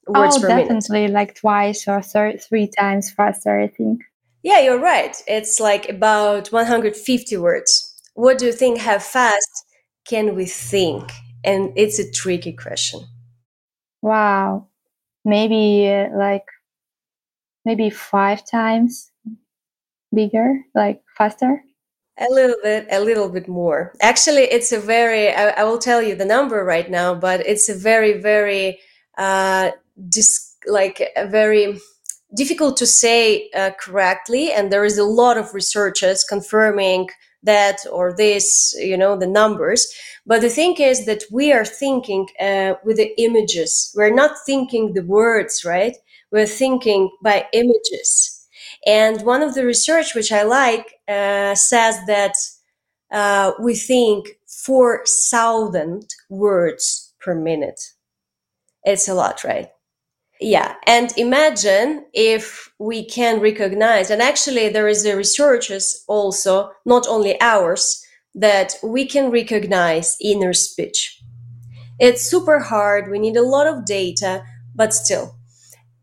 Words 0.09 0.39
oh, 0.43 0.49
definitely, 0.49 1.03
minute? 1.03 1.15
like 1.15 1.35
twice 1.35 1.87
or 1.87 2.01
thir- 2.01 2.39
three 2.39 2.69
times 2.69 3.11
faster. 3.11 3.61
I 3.61 3.69
think. 3.69 4.01
Yeah, 4.43 4.61
you're 4.61 4.79
right. 4.81 5.17
It's 5.27 5.61
like 5.61 5.89
about 5.89 6.49
150 6.49 7.37
words. 7.37 7.95
What 8.15 8.39
do 8.39 8.47
you 8.47 8.53
think? 8.53 8.79
How 8.79 8.99
fast 8.99 9.65
can 10.07 10.35
we 10.35 10.47
think? 10.47 11.11
And 11.45 11.73
it's 11.77 11.99
a 11.99 12.11
tricky 12.11 12.53
question. 12.53 13.01
Wow. 14.03 14.69
Maybe 15.25 15.89
uh, 15.89 16.09
like 16.17 16.47
maybe 17.65 17.91
five 17.91 18.45
times 18.45 19.11
bigger, 20.15 20.61
like 20.75 21.03
faster? 21.17 21.63
A 22.19 22.27
little 22.31 22.57
bit, 22.63 22.87
a 22.91 23.01
little 23.01 23.29
bit 23.29 23.49
more. 23.49 23.95
Actually, 24.01 24.43
it's 24.43 24.71
a 24.73 24.79
very, 24.79 25.31
I, 25.33 25.49
I 25.51 25.65
will 25.65 25.79
tell 25.79 26.03
you 26.03 26.15
the 26.15 26.27
number 26.27 26.65
right 26.65 26.91
now, 26.91 27.15
but 27.15 27.41
it's 27.47 27.69
a 27.69 27.75
very, 27.75 28.21
very, 28.21 28.79
uh, 29.17 29.71
dis- 30.09 30.57
like 30.67 31.03
a 31.17 31.27
very, 31.27 31.79
difficult 32.35 32.77
to 32.79 32.87
say 32.87 33.51
uh, 33.55 33.71
correctly 33.81 34.53
and 34.53 34.73
there 34.73 34.85
is 34.85 34.99
a 34.99 35.05
lot 35.05 35.37
of 35.37 35.55
researchers 35.55 36.25
confirming 36.25 37.09
that 37.43 37.79
or 37.91 38.15
this 38.17 38.75
you 38.79 38.97
know 38.97 39.17
the 39.17 39.27
numbers 39.27 39.87
but 40.25 40.41
the 40.41 40.49
thing 40.49 40.75
is 40.77 41.05
that 41.07 41.25
we 41.31 41.53
are 41.53 41.65
thinking 41.65 42.27
uh, 42.41 42.75
with 42.85 42.97
the 42.97 43.13
images 43.21 43.93
we're 43.97 44.15
not 44.15 44.33
thinking 44.47 44.95
the 44.95 45.05
words 45.05 45.65
right 45.65 45.97
we're 46.31 46.47
thinking 46.47 47.11
by 47.23 47.47
images 47.53 48.39
And 48.87 49.23
one 49.23 49.43
of 49.43 49.55
the 49.55 49.65
research 49.65 50.15
which 50.15 50.33
I 50.33 50.43
like 50.45 50.87
uh, 51.09 51.55
says 51.55 51.97
that 52.07 52.35
uh, 53.11 53.53
we 53.61 53.75
think 53.75 54.39
4,000 54.47 56.09
words 56.29 57.15
per 57.21 57.35
minute. 57.35 57.81
It's 58.85 59.09
a 59.09 59.15
lot, 59.15 59.45
right? 59.45 59.71
Yeah. 60.43 60.75
And 60.89 61.17
imagine 61.17 62.05
if 62.13 62.73
we 62.81 63.05
can 63.05 63.39
recognize, 63.39 64.11
and 64.11 64.21
actually 64.21 64.69
there 64.71 64.89
is 64.89 65.07
a 65.07 65.17
researches 65.17 66.05
also, 66.09 66.73
not 66.85 67.07
only 67.09 67.41
ours, 67.41 68.05
that 68.35 68.75
we 68.83 69.07
can 69.07 69.31
recognize 69.31 70.17
inner 70.21 70.53
speech. 70.53 71.23
It's 72.01 72.23
super 72.23 72.59
hard. 72.59 73.09
We 73.09 73.21
need 73.21 73.37
a 73.37 73.43
lot 73.43 73.69
of 73.69 73.85
data, 73.85 74.43
but 74.75 74.93
still, 74.93 75.37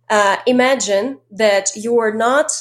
uh, 0.10 0.38
imagine 0.48 1.20
that 1.32 1.76
you 1.76 2.00
are 2.00 2.14
not 2.14 2.54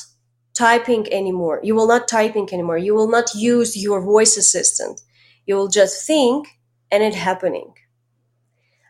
typing 0.55 1.07
anymore. 1.13 1.61
You 1.63 1.77
will 1.77 1.87
not 1.87 2.09
typing 2.09 2.49
anymore. 2.53 2.79
You 2.79 2.95
will 2.97 3.09
not 3.09 3.33
use 3.37 3.77
your 3.81 4.03
voice 4.03 4.37
assistant. 4.37 5.01
You 5.47 5.55
will 5.55 5.69
just 5.69 6.05
think 6.05 6.49
and 6.91 7.05
it 7.05 7.15
happening. 7.15 7.73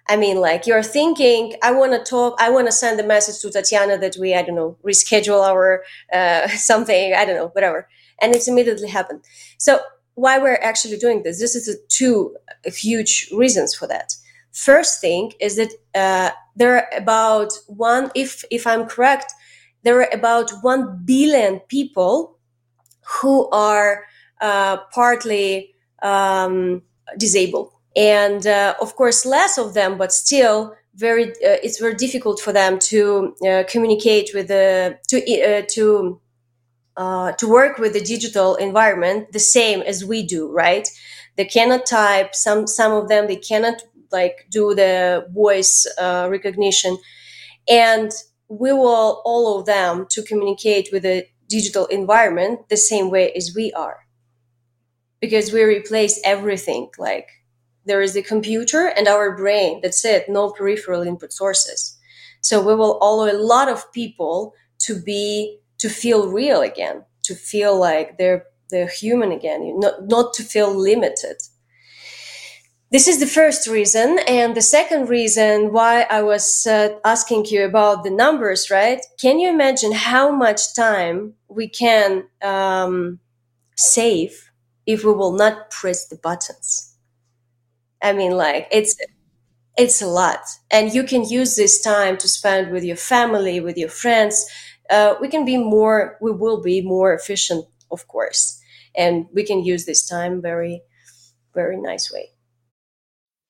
I 0.08 0.16
mean, 0.16 0.40
like 0.40 0.66
you're 0.66 0.82
thinking, 0.82 1.54
I 1.62 1.72
want 1.72 1.92
to 1.92 2.02
talk, 2.10 2.36
I 2.40 2.50
want 2.50 2.66
to 2.66 2.72
send 2.72 2.98
a 2.98 3.02
message 3.06 3.40
to 3.42 3.50
Tatiana 3.50 3.98
that 3.98 4.16
we, 4.18 4.34
I 4.34 4.42
don't 4.42 4.54
know, 4.56 4.76
reschedule 4.84 5.42
our 5.42 5.84
uh, 6.12 6.48
something, 6.70 7.14
I 7.14 7.24
don't 7.24 7.36
know, 7.36 7.48
whatever. 7.48 7.88
And 8.20 8.34
it's 8.34 8.48
immediately 8.48 8.88
happened. 8.88 9.22
So 9.58 9.80
why 10.14 10.38
we're 10.38 10.60
actually 10.62 10.96
doing 10.96 11.22
this? 11.22 11.38
This 11.38 11.54
is 11.54 11.76
two 11.88 12.34
huge 12.64 13.28
reasons 13.32 13.74
for 13.74 13.86
that. 13.86 14.14
First 14.52 15.00
thing 15.00 15.32
is 15.40 15.56
that 15.56 15.70
uh, 15.94 16.30
there 16.56 16.76
are 16.76 16.88
about 16.96 17.52
one, 17.68 18.10
if 18.14 18.44
if 18.50 18.66
I'm 18.66 18.86
correct, 18.86 19.32
there 19.84 20.00
are 20.00 20.08
about 20.12 20.50
one 20.62 21.02
billion 21.04 21.60
people 21.60 22.38
who 23.20 23.48
are 23.50 24.04
uh, 24.40 24.78
partly 24.92 25.74
um, 26.02 26.82
disabled, 27.16 27.72
and 27.98 28.46
uh, 28.46 28.76
of 28.82 28.96
course 28.96 29.26
less 29.26 29.58
of 29.58 29.74
them, 29.74 29.98
but 29.98 30.12
still 30.12 30.76
very 30.96 31.30
uh, 31.30 31.60
it's 31.64 31.80
very 31.80 31.96
difficult 31.96 32.40
for 32.40 32.52
them 32.54 32.78
to 32.80 33.34
uh, 33.48 33.64
communicate 33.68 34.30
with 34.34 34.48
the 34.48 34.98
to 35.08 35.18
uh, 35.42 35.62
to 35.70 36.20
uh, 36.96 37.32
to 37.32 37.48
work 37.48 37.78
with 37.78 37.92
the 37.94 38.00
digital 38.00 38.56
environment 38.56 39.32
the 39.32 39.38
same 39.38 39.82
as 39.82 40.04
we 40.04 40.22
do, 40.24 40.50
right? 40.52 40.88
They 41.36 41.44
cannot 41.46 41.86
type. 41.86 42.34
Some 42.34 42.66
some 42.66 42.92
of 42.92 43.08
them 43.08 43.28
they 43.28 43.36
cannot 43.36 43.82
like 44.12 44.46
do 44.50 44.74
the 44.74 45.26
voice 45.32 45.86
uh, 46.00 46.28
recognition 46.30 46.98
and 47.68 48.12
we 48.48 48.72
will 48.72 49.22
all 49.24 49.58
of 49.58 49.66
them 49.66 50.06
to 50.10 50.22
communicate 50.22 50.90
with 50.92 51.02
the 51.04 51.26
digital 51.48 51.86
environment 51.86 52.68
the 52.70 52.76
same 52.76 53.10
way 53.10 53.32
as 53.32 53.52
we 53.54 53.72
are 53.72 54.00
because 55.20 55.52
we 55.52 55.62
replace 55.62 56.20
everything 56.24 56.90
like 56.98 57.28
there 57.88 58.02
is 58.02 58.16
a 58.16 58.22
computer 58.22 58.86
and 58.96 59.08
our 59.08 59.36
brain 59.36 59.80
that's 59.82 60.04
it 60.04 60.28
no 60.28 60.50
peripheral 60.50 61.02
input 61.02 61.32
sources 61.32 61.98
so 62.40 62.60
we 62.64 62.74
will 62.74 62.98
allow 63.02 63.30
a 63.30 63.36
lot 63.36 63.68
of 63.68 63.92
people 63.92 64.54
to 64.78 65.00
be 65.00 65.58
to 65.78 65.88
feel 65.88 66.30
real 66.30 66.60
again 66.60 67.04
to 67.22 67.34
feel 67.34 67.78
like 67.78 68.18
they're 68.18 68.44
they're 68.70 68.88
human 68.88 69.32
again 69.32 69.78
not 69.80 69.94
not 70.08 70.34
to 70.34 70.42
feel 70.42 70.72
limited 70.74 71.36
this 72.90 73.06
is 73.06 73.20
the 73.20 73.26
first 73.26 73.68
reason. 73.68 74.18
And 74.26 74.56
the 74.56 74.62
second 74.62 75.10
reason 75.10 75.72
why 75.72 76.06
I 76.08 76.22
was 76.22 76.66
uh, 76.66 76.98
asking 77.04 77.44
you 77.46 77.64
about 77.64 78.02
the 78.02 78.10
numbers, 78.10 78.70
right? 78.70 79.04
Can 79.20 79.38
you 79.38 79.50
imagine 79.50 79.92
how 79.92 80.30
much 80.30 80.74
time 80.74 81.34
we 81.48 81.68
can 81.68 82.24
um, 82.40 83.20
save 83.76 84.50
if 84.86 85.04
we 85.04 85.12
will 85.12 85.32
not 85.32 85.70
press 85.70 86.08
the 86.08 86.16
buttons? 86.16 86.87
I 88.02 88.12
mean, 88.12 88.32
like, 88.32 88.68
it's. 88.72 88.96
It's 89.78 90.02
a 90.02 90.06
lot. 90.06 90.40
And 90.70 90.92
you 90.92 91.04
can 91.04 91.24
use 91.24 91.56
this 91.56 91.80
time 91.80 92.18
to 92.18 92.28
spend 92.28 92.72
with 92.72 92.84
your 92.84 92.96
family, 92.96 93.60
with 93.60 93.78
your 93.78 93.88
friends. 93.88 94.46
Uh, 94.90 95.14
we 95.20 95.28
can 95.28 95.44
be 95.44 95.56
more, 95.56 96.18
we 96.20 96.32
will 96.32 96.60
be 96.62 96.82
more 96.82 97.14
efficient, 97.14 97.64
of 97.90 98.06
course. 98.08 98.60
And 98.96 99.26
we 99.32 99.44
can 99.44 99.64
use 99.64 99.86
this 99.86 100.06
time 100.06 100.42
very, 100.42 100.82
very 101.54 101.76
nice 101.80 102.12
way. 102.12 102.30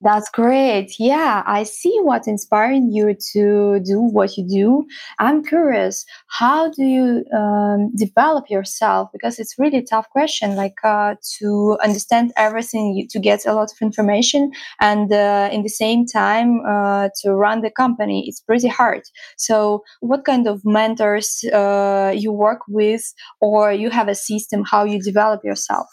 That's 0.01 0.29
great. 0.29 0.93
Yeah, 0.97 1.43
I 1.45 1.63
see 1.63 1.97
what's 2.03 2.25
inspiring 2.25 2.89
you 2.89 3.13
to 3.33 3.81
do 3.81 3.99
what 3.99 4.37
you 4.37 4.47
do. 4.47 4.85
I'm 5.19 5.43
curious, 5.43 6.05
how 6.27 6.69
do 6.71 6.83
you 6.83 7.25
um, 7.37 7.91
develop 7.97 8.45
yourself? 8.49 9.09
Because 9.11 9.39
it's 9.39 9.55
really 9.59 9.81
tough 9.83 10.09
question, 10.09 10.55
like 10.55 10.75
uh, 10.85 11.15
to 11.39 11.77
understand 11.83 12.31
everything, 12.37 13.07
to 13.09 13.19
get 13.19 13.45
a 13.45 13.51
lot 13.53 13.73
of 13.73 13.77
information, 13.81 14.51
and 14.79 15.11
uh, 15.11 15.49
in 15.51 15.63
the 15.63 15.69
same 15.69 16.05
time 16.05 16.61
uh, 16.65 17.09
to 17.21 17.33
run 17.33 17.59
the 17.61 17.69
company. 17.71 18.23
It's 18.25 18.39
pretty 18.39 18.69
hard. 18.69 19.01
So, 19.35 19.83
what 19.99 20.23
kind 20.23 20.47
of 20.47 20.61
mentors 20.63 21.43
uh, 21.51 22.13
you 22.15 22.31
work 22.31 22.61
with, 22.69 23.01
or 23.41 23.73
you 23.73 23.89
have 23.89 24.07
a 24.07 24.15
system 24.15 24.63
how 24.63 24.85
you 24.85 25.01
develop 25.01 25.43
yourself? 25.43 25.87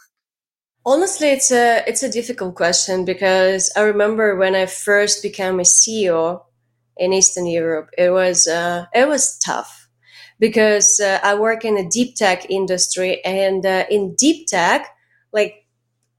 Honestly, 0.86 1.30
it's 1.30 1.50
a 1.50 1.82
it's 1.88 2.04
a 2.04 2.08
difficult 2.08 2.54
question 2.54 3.04
because 3.04 3.72
I 3.76 3.80
remember 3.80 4.36
when 4.36 4.54
I 4.54 4.66
first 4.66 5.20
became 5.20 5.58
a 5.58 5.64
CEO 5.64 6.44
in 6.96 7.12
Eastern 7.12 7.46
Europe, 7.46 7.90
it 7.98 8.10
was 8.10 8.46
uh, 8.46 8.86
it 8.94 9.08
was 9.08 9.36
tough 9.38 9.88
because 10.38 11.00
uh, 11.00 11.18
I 11.24 11.34
work 11.34 11.64
in 11.64 11.76
a 11.76 11.88
deep 11.88 12.14
tech 12.14 12.48
industry, 12.48 13.20
and 13.24 13.66
uh, 13.66 13.86
in 13.90 14.14
deep 14.14 14.46
tech, 14.46 14.86
like 15.32 15.66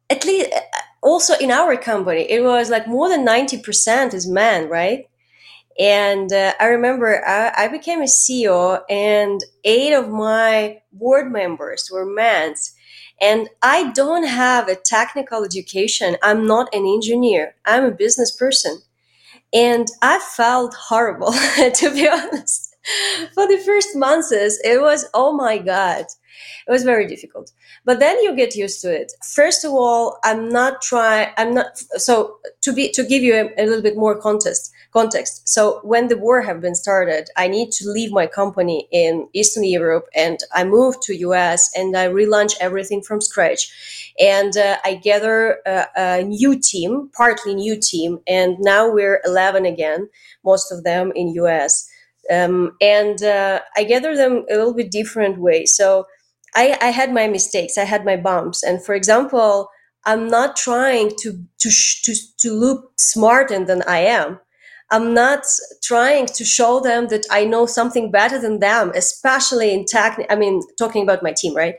at 0.10 0.26
least 0.26 0.52
uh, 0.52 0.60
also 1.02 1.34
in 1.36 1.50
our 1.50 1.78
company, 1.78 2.30
it 2.30 2.44
was 2.44 2.70
like 2.70 2.90
more 2.90 3.08
than 3.08 3.24
ninety 3.24 3.58
percent 3.58 4.14
is 4.14 4.28
men, 4.28 4.68
right? 4.68 5.06
And 5.80 6.34
uh, 6.34 6.56
I 6.60 6.66
remember 6.66 7.26
I, 7.26 7.54
I 7.56 7.68
became 7.70 8.02
a 8.02 8.06
CEO, 8.06 8.82
and 8.90 9.40
eight 9.64 9.94
of 9.94 10.10
my 10.10 10.82
board 10.92 11.32
members 11.32 11.90
were 11.90 12.06
men 12.06 12.56
and 13.22 13.50
I 13.62 13.92
don't 13.94 14.26
have 14.26 14.68
a 14.68 14.76
technical 14.76 15.44
education. 15.44 16.18
I'm 16.22 16.46
not 16.46 16.74
an 16.74 16.86
engineer. 16.86 17.56
I'm 17.66 17.86
a 17.86 17.92
business 17.92 18.32
person. 18.32 18.82
And 19.54 19.88
I 20.02 20.20
felt 20.20 20.76
horrible, 20.76 21.32
to 21.76 21.92
be 21.94 22.08
honest. 22.08 22.76
For 23.34 23.48
the 23.48 23.62
first 23.66 23.96
months, 23.96 24.32
it 24.32 24.82
was, 24.82 25.06
oh 25.14 25.34
my 25.34 25.58
God, 25.58 26.06
it 26.68 26.72
was 26.72 26.84
very 26.84 27.08
difficult. 27.08 27.52
But 27.86 28.00
then 28.00 28.22
you 28.22 28.36
get 28.36 28.56
used 28.56 28.82
to 28.82 28.94
it. 28.94 29.14
First 29.24 29.64
of 29.64 29.72
all, 29.72 30.20
I'm 30.24 30.50
not 30.50 30.82
trying, 30.82 31.30
I'm 31.38 31.54
not, 31.54 31.78
so 31.78 32.40
to 32.62 32.74
be, 32.74 32.92
to 32.92 33.06
give 33.06 33.24
you 33.24 33.34
a, 33.36 33.64
a 33.64 33.66
little 33.66 33.82
bit 33.82 33.96
more 33.96 34.20
context, 34.20 34.74
context. 34.92 35.48
So 35.48 35.80
when 35.84 36.10
the 36.10 36.18
war 36.18 36.42
have 36.42 36.60
been 36.60 36.76
started, 36.76 37.30
I 37.38 37.48
need 37.48 37.72
to 37.74 37.90
leave 37.90 38.12
my 38.12 38.28
company 38.28 38.88
in 38.92 39.30
Eastern 39.34 39.64
Europe 39.64 40.08
and 40.14 40.40
I 40.54 40.66
moved 40.66 41.02
to 41.04 41.16
US 41.16 41.72
and 41.76 41.96
I 41.96 42.08
relaunch 42.08 42.56
everything 42.60 43.02
from 43.02 43.22
scratch. 43.22 44.14
And 44.20 44.58
uh, 44.58 44.78
I 44.84 44.96
gather 44.96 45.60
a, 45.66 45.86
a 45.96 46.24
new 46.24 46.60
team, 46.60 47.10
partly 47.16 47.56
new 47.56 47.80
team. 47.80 48.20
And 48.28 48.58
now 48.60 48.92
we're 48.92 49.22
11 49.24 49.66
again, 49.66 50.10
most 50.44 50.72
of 50.72 50.84
them 50.84 51.14
in 51.16 51.30
US. 51.36 51.90
Um, 52.30 52.76
and 52.82 53.24
uh, 53.24 53.62
I 53.78 53.86
gather 53.86 54.16
them 54.18 54.46
a 54.52 54.56
little 54.56 54.74
bit 54.74 54.92
different 54.92 55.38
way. 55.40 55.66
So 55.66 56.08
I, 56.56 56.78
I 56.82 56.88
had 56.88 57.14
my 57.14 57.28
mistakes, 57.28 57.78
I 57.78 57.84
had 57.84 58.06
my 58.06 58.16
bumps, 58.18 58.64
and 58.64 58.84
for 58.84 58.96
example, 58.96 59.70
I'm 60.06 60.28
not 60.30 60.56
trying 60.56 61.12
to 61.22 61.44
to 61.60 61.70
to 62.04 62.16
to 62.40 62.52
look 62.54 62.92
smarter 62.98 63.64
than 63.64 63.84
I 63.84 64.00
am. 64.00 64.40
I'm 64.90 65.14
not 65.14 65.44
trying 65.84 66.28
to 66.28 66.46
show 66.46 66.80
them 66.80 67.08
that 67.10 67.26
I 67.30 67.44
know 67.44 67.66
something 67.66 68.10
better 68.10 68.40
than 68.40 68.60
them, 68.60 68.94
especially 68.96 69.74
in 69.74 69.86
tech. 69.86 70.26
I 70.30 70.36
mean, 70.36 70.62
talking 70.78 71.04
about 71.04 71.22
my 71.22 71.34
team, 71.34 71.54
right? 71.54 71.76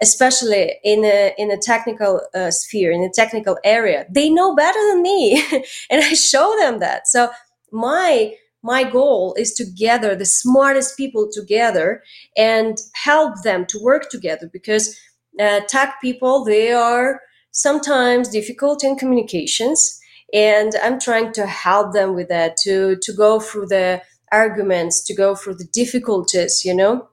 Especially 0.00 0.74
in 0.84 1.04
a 1.04 1.34
in 1.36 1.50
a 1.50 1.58
technical 1.58 2.20
uh, 2.34 2.52
sphere, 2.52 2.92
in 2.92 3.02
a 3.02 3.10
technical 3.12 3.58
area, 3.64 4.06
they 4.08 4.30
know 4.30 4.54
better 4.54 4.78
than 4.90 5.02
me, 5.02 5.42
and 5.90 6.02
I 6.04 6.14
show 6.14 6.54
them 6.60 6.78
that. 6.78 7.08
So 7.08 7.30
my 7.72 8.34
my 8.62 8.84
goal 8.84 9.34
is 9.38 9.52
to 9.54 9.64
gather 9.64 10.14
the 10.14 10.24
smartest 10.24 10.96
people 10.96 11.28
together 11.32 12.02
and 12.36 12.78
help 12.94 13.42
them 13.42 13.66
to 13.66 13.78
work 13.82 14.08
together 14.08 14.48
because 14.52 14.98
uh, 15.40 15.60
tech 15.68 15.96
people 16.00 16.44
they 16.44 16.72
are 16.72 17.20
sometimes 17.50 18.28
difficult 18.28 18.84
in 18.84 18.96
communications 18.96 20.00
and 20.32 20.72
i'm 20.82 20.98
trying 20.98 21.32
to 21.32 21.46
help 21.46 21.92
them 21.92 22.14
with 22.14 22.28
that 22.28 22.56
to 22.56 22.96
to 23.02 23.12
go 23.12 23.40
through 23.40 23.66
the 23.66 24.00
arguments 24.30 25.04
to 25.04 25.14
go 25.14 25.34
through 25.34 25.54
the 25.54 25.68
difficulties 25.72 26.64
you 26.64 26.74
know? 26.74 27.08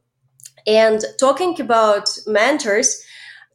And 0.67 1.03
talking 1.19 1.59
about 1.59 2.09
mentors 2.27 3.03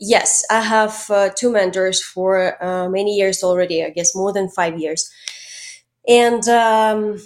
yes 0.01 0.45
i 0.51 0.61
have 0.61 1.05
uh, 1.11 1.31
two 1.37 1.53
mentors 1.53 2.03
for 2.03 2.63
uh, 2.63 2.89
many 2.89 3.15
years 3.15 3.43
already 3.45 3.85
i 3.85 3.91
guess 3.91 4.15
more 4.15 4.33
than 4.33 4.49
five 4.49 4.79
years. 4.79 5.11
And 6.07 6.47
um, 6.49 7.19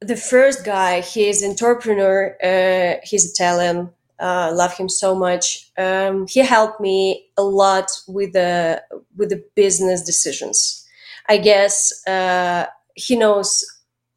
the 0.00 0.16
first 0.16 0.64
guy, 0.64 1.00
he's 1.00 1.44
entrepreneur. 1.44 2.36
Uh, 2.42 3.00
he's 3.02 3.30
Italian. 3.32 3.90
Uh, 4.18 4.50
love 4.52 4.76
him 4.76 4.88
so 4.88 5.14
much. 5.14 5.70
Um, 5.78 6.26
he 6.28 6.40
helped 6.40 6.80
me 6.80 7.28
a 7.36 7.42
lot 7.42 7.90
with 8.08 8.32
the 8.32 8.82
with 9.16 9.30
the 9.30 9.44
business 9.54 10.02
decisions. 10.02 10.84
I 11.28 11.38
guess 11.38 11.92
uh, 12.06 12.66
he 12.94 13.16
knows 13.16 13.64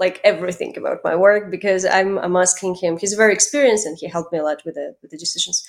like 0.02 0.20
everything 0.24 0.76
about 0.78 1.00
my 1.04 1.16
work 1.16 1.44
because 1.56 1.86
I'm, 1.86 2.18
I'm 2.18 2.36
asking 2.36 2.74
him. 2.84 2.98
He's 2.98 3.14
very 3.14 3.34
experienced 3.34 3.86
and 3.86 3.96
he 4.02 4.08
helped 4.08 4.34
me 4.34 4.40
a 4.40 4.44
lot 4.44 4.60
with 4.66 4.76
the 4.76 4.88
with 5.02 5.12
the 5.12 5.18
decisions. 5.18 5.64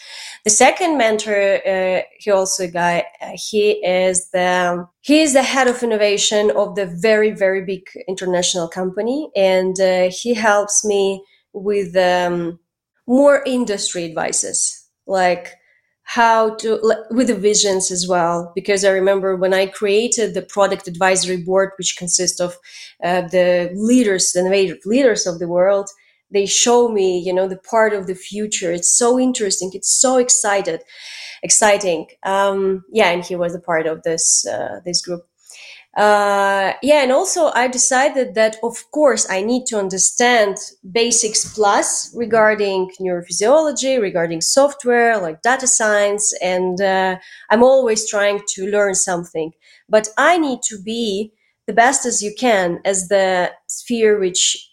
The 0.44 0.54
second 0.64 0.96
mentor, 0.96 1.60
uh, 1.72 2.00
he 2.18 2.30
also 2.30 2.64
a 2.64 2.72
guy. 2.82 3.04
Uh, 3.20 3.36
he 3.50 3.64
is 3.84 4.30
the 4.30 4.86
he 5.02 5.20
is 5.20 5.34
the 5.34 5.42
head 5.42 5.68
of 5.68 5.82
innovation 5.82 6.50
of 6.62 6.74
the 6.78 6.86
very 7.08 7.30
very 7.44 7.62
big 7.72 7.84
international 8.08 8.68
company, 8.80 9.30
and 9.36 9.78
uh, 9.78 10.10
he 10.10 10.34
helps 10.34 10.84
me 10.92 11.22
with 11.52 11.94
um, 11.96 12.58
more 13.06 13.42
industry 13.44 14.04
advices 14.04 14.58
like 15.06 15.54
how 16.04 16.54
to 16.56 16.80
with 17.10 17.28
the 17.28 17.34
visions 17.34 17.90
as 17.90 18.06
well 18.08 18.52
because 18.54 18.84
i 18.84 18.90
remember 18.90 19.36
when 19.36 19.54
i 19.54 19.66
created 19.66 20.34
the 20.34 20.42
product 20.42 20.88
advisory 20.88 21.36
board 21.36 21.70
which 21.78 21.96
consists 21.96 22.40
of 22.40 22.56
uh, 23.04 23.22
the 23.28 23.70
leaders 23.74 24.32
the 24.32 24.40
innovative 24.40 24.78
leaders 24.84 25.26
of 25.26 25.38
the 25.38 25.48
world 25.48 25.88
they 26.30 26.46
show 26.46 26.88
me 26.88 27.18
you 27.18 27.32
know 27.32 27.46
the 27.46 27.58
part 27.58 27.92
of 27.92 28.06
the 28.06 28.14
future. 28.14 28.72
It's 28.72 28.96
so 28.96 29.18
interesting. 29.18 29.70
It's 29.74 29.90
so 29.92 30.16
excited 30.16 30.80
exciting. 31.42 32.06
Um, 32.24 32.84
yeah 32.92 33.10
and 33.10 33.24
he 33.24 33.36
was 33.36 33.54
a 33.54 33.60
part 33.60 33.86
of 33.86 34.02
this 34.02 34.46
uh, 34.46 34.80
this 34.84 35.02
group 35.02 35.26
uh, 35.94 36.72
yeah, 36.82 37.02
and 37.02 37.12
also 37.12 37.50
I 37.54 37.68
decided 37.68 38.34
that 38.34 38.56
of 38.62 38.90
course 38.92 39.28
I 39.30 39.42
need 39.42 39.66
to 39.66 39.78
understand 39.78 40.56
basics 40.90 41.52
plus 41.54 42.10
regarding 42.16 42.90
neurophysiology, 42.98 44.00
regarding 44.00 44.40
software 44.40 45.18
like 45.20 45.42
data 45.42 45.66
science, 45.66 46.32
and 46.40 46.80
uh, 46.80 47.18
I'm 47.50 47.62
always 47.62 48.08
trying 48.08 48.40
to 48.54 48.66
learn 48.70 48.94
something. 48.94 49.52
But 49.86 50.08
I 50.16 50.38
need 50.38 50.62
to 50.68 50.80
be 50.82 51.34
the 51.66 51.74
best 51.74 52.06
as 52.06 52.22
you 52.22 52.34
can 52.38 52.80
as 52.86 53.08
the 53.08 53.52
sphere 53.68 54.18
which 54.18 54.66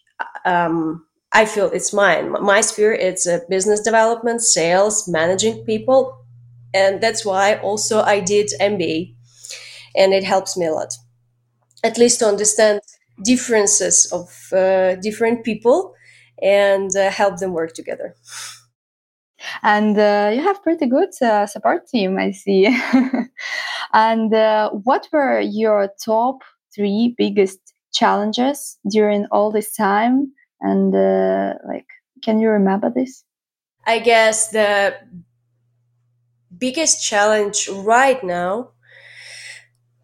um, 0.46 1.06
I 1.34 1.46
feel 1.46 1.70
it's 1.72 1.92
mine. 1.92 2.32
My 2.32 2.62
sphere 2.62 2.94
it's 2.94 3.28
uh, 3.28 3.40
business 3.50 3.82
development, 3.82 4.42
sales, 4.42 5.06
managing 5.06 5.66
people, 5.66 6.18
and 6.74 7.02
that's 7.02 7.26
why 7.26 7.56
also 7.58 8.02
I 8.02 8.22
did 8.22 8.52
MBA, 8.62 9.16
and 9.98 10.14
it 10.14 10.24
helps 10.24 10.58
me 10.58 10.66
a 10.66 10.72
lot 10.74 10.94
at 11.84 11.98
least 11.98 12.20
to 12.20 12.26
understand 12.26 12.82
differences 13.24 14.12
of 14.12 14.30
uh, 14.54 14.96
different 14.96 15.44
people 15.44 15.94
and 16.42 16.96
uh, 16.96 17.10
help 17.10 17.38
them 17.38 17.54
work 17.54 17.74
together. 17.74 18.16
And 19.64 19.98
uh, 19.98 20.32
you 20.34 20.42
have 20.42 20.64
pretty 20.64 20.86
good 20.86 21.10
uh, 21.22 21.46
support 21.46 21.88
team, 21.88 22.18
I 22.18 22.32
see. 22.32 22.68
and 23.94 24.34
uh, 24.34 24.70
what 24.72 25.08
were 25.12 25.40
your 25.40 25.90
top 26.04 26.42
three 26.74 27.16
biggest 27.18 27.60
challenges 27.92 28.78
during 28.90 29.26
all 29.32 29.52
this 29.52 29.76
time? 29.76 30.34
And 30.62 30.94
uh, 30.94 31.54
like, 31.68 31.88
can 32.22 32.40
you 32.40 32.50
remember 32.50 32.90
this? 32.90 33.24
I 33.88 34.00
guess 34.00 34.50
the 34.50 34.96
biggest 36.58 37.04
challenge 37.04 37.70
right 37.70 38.24
now 38.24 38.72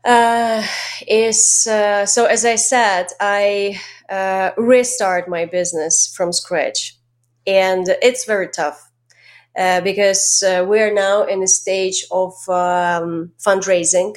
uh, 0.06 0.64
is 1.08 1.68
uh, 1.68 2.06
so 2.06 2.26
as 2.26 2.46
I 2.46 2.56
said, 2.56 3.08
I 3.20 3.80
uh, 4.10 4.52
restart 4.58 5.28
my 5.30 5.46
business 5.46 6.14
from 6.16 6.32
scratch, 6.34 6.98
and 7.48 7.88
it's 8.02 8.26
very 8.26 8.50
tough 8.50 8.92
uh, 9.58 9.82
because 9.82 10.44
uh, 10.46 10.66
we 10.68 10.80
are 10.82 10.94
now 10.94 11.24
in 11.26 11.44
a 11.44 11.48
stage 11.48 12.06
of 12.12 12.34
um, 12.50 13.32
fundraising, 13.40 14.16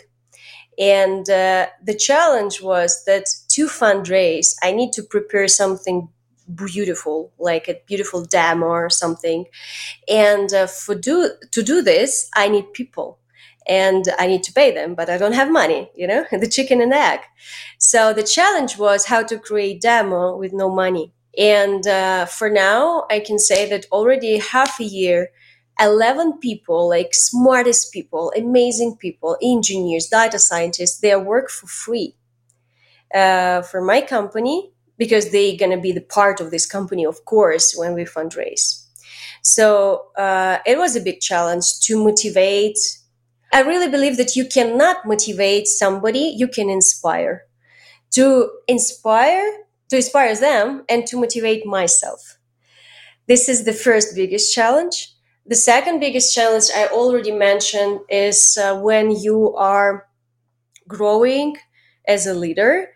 and 0.78 1.28
uh, 1.30 1.68
the 1.84 1.94
challenge 1.96 2.62
was 2.62 3.04
that 3.06 3.26
to 3.50 3.66
fundraise, 3.68 4.54
I 4.62 4.72
need 4.72 4.92
to 4.94 5.02
prepare 5.02 5.48
something 5.48 6.08
beautiful, 6.54 7.32
like 7.38 7.68
a 7.68 7.80
beautiful 7.86 8.24
demo 8.24 8.66
or 8.66 8.90
something, 8.90 9.46
and 10.08 10.50
for 10.70 10.94
do 10.94 11.30
to 11.52 11.62
do 11.62 11.82
this, 11.82 12.30
I 12.36 12.48
need 12.48 12.72
people 12.74 13.18
and 13.68 14.06
I 14.18 14.26
need 14.26 14.42
to 14.44 14.52
pay 14.52 14.72
them, 14.72 14.94
but 14.94 15.10
I 15.10 15.18
don't 15.18 15.34
have 15.34 15.50
money, 15.50 15.90
you 15.94 16.06
know, 16.06 16.24
the 16.32 16.48
chicken 16.48 16.80
and 16.80 16.92
egg. 16.92 17.20
So 17.78 18.12
the 18.12 18.22
challenge 18.22 18.78
was 18.78 19.06
how 19.06 19.22
to 19.24 19.38
create 19.38 19.80
demo 19.82 20.36
with 20.36 20.52
no 20.52 20.70
money. 20.70 21.12
And 21.36 21.86
uh, 21.86 22.26
for 22.26 22.50
now, 22.50 23.06
I 23.10 23.20
can 23.20 23.38
say 23.38 23.68
that 23.68 23.86
already 23.92 24.38
half 24.38 24.80
a 24.80 24.84
year, 24.84 25.28
11 25.80 26.38
people, 26.38 26.88
like 26.88 27.14
smartest 27.14 27.92
people, 27.92 28.32
amazing 28.36 28.96
people, 28.96 29.36
engineers, 29.42 30.08
data 30.08 30.38
scientists, 30.38 30.98
they 30.98 31.14
work 31.14 31.50
for 31.50 31.66
free 31.68 32.16
uh, 33.14 33.62
for 33.62 33.80
my 33.80 34.00
company 34.00 34.72
because 34.96 35.30
they're 35.30 35.56
going 35.56 35.70
to 35.70 35.80
be 35.80 35.92
the 35.92 36.00
part 36.00 36.40
of 36.40 36.50
this 36.50 36.66
company, 36.66 37.06
of 37.06 37.24
course, 37.24 37.74
when 37.76 37.94
we 37.94 38.04
fundraise. 38.04 38.84
So 39.42 40.08
uh, 40.16 40.58
it 40.66 40.78
was 40.78 40.96
a 40.96 41.00
big 41.00 41.20
challenge 41.20 41.78
to 41.82 42.02
motivate 42.02 42.78
I 43.52 43.60
really 43.60 43.88
believe 43.88 44.16
that 44.18 44.36
you 44.36 44.46
cannot 44.46 45.06
motivate 45.06 45.66
somebody, 45.66 46.34
you 46.36 46.48
can 46.48 46.68
inspire. 46.70 47.44
To 48.12 48.50
inspire, 48.68 49.44
to 49.90 49.96
inspire 49.96 50.36
them 50.36 50.84
and 50.88 51.06
to 51.08 51.18
motivate 51.18 51.66
myself. 51.66 52.38
This 53.26 53.48
is 53.48 53.64
the 53.64 53.72
first 53.72 54.14
biggest 54.14 54.54
challenge. 54.54 55.14
The 55.46 55.54
second 55.54 56.00
biggest 56.00 56.34
challenge 56.34 56.66
I 56.74 56.86
already 56.88 57.32
mentioned 57.32 58.00
is 58.08 58.58
uh, 58.58 58.80
when 58.80 59.10
you 59.10 59.54
are 59.56 60.08
growing 60.88 61.56
as 62.06 62.26
a 62.26 62.34
leader, 62.34 62.90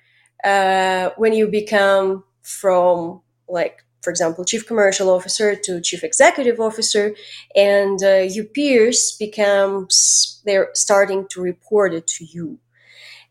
uh, 0.45 1.11
when 1.17 1.33
you 1.33 1.49
become 1.49 2.25
from 2.43 3.23
like 3.49 3.85
for 4.03 4.11
example, 4.11 4.45
chief 4.45 4.67
commercial 4.67 5.09
officer 5.09 5.55
to 5.55 5.81
chief 5.81 6.03
executive 6.05 6.59
officer, 6.61 7.15
and 7.55 8.03
uh, 8.03 8.27
your 8.29 8.45
peers 8.45 9.17
becomes 9.19 10.43
they're 10.45 10.71
starting 10.75 11.27
to 11.31 11.41
report 11.41 11.95
it 11.95 12.07
to 12.09 12.25
you. 12.25 12.59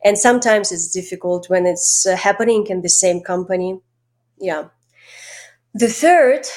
And 0.03 0.17
sometimes 0.17 0.71
it's 0.71 0.91
difficult 0.91 1.49
when 1.49 1.65
it's 1.65 2.07
uh, 2.07 2.15
happening 2.15 2.65
in 2.67 2.81
the 2.81 2.89
same 2.89 3.21
company. 3.21 3.79
Yeah. 4.39 4.69
The 5.73 5.87
third, 5.87 6.47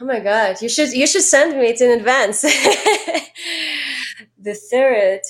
oh 0.00 0.04
my 0.04 0.20
god, 0.20 0.62
you 0.62 0.68
should 0.68 0.92
you 0.92 1.06
should 1.06 1.22
send 1.22 1.58
me 1.58 1.66
it 1.66 1.80
in 1.80 1.90
advance. 1.90 2.42
the 4.38 4.54
third, 4.54 5.20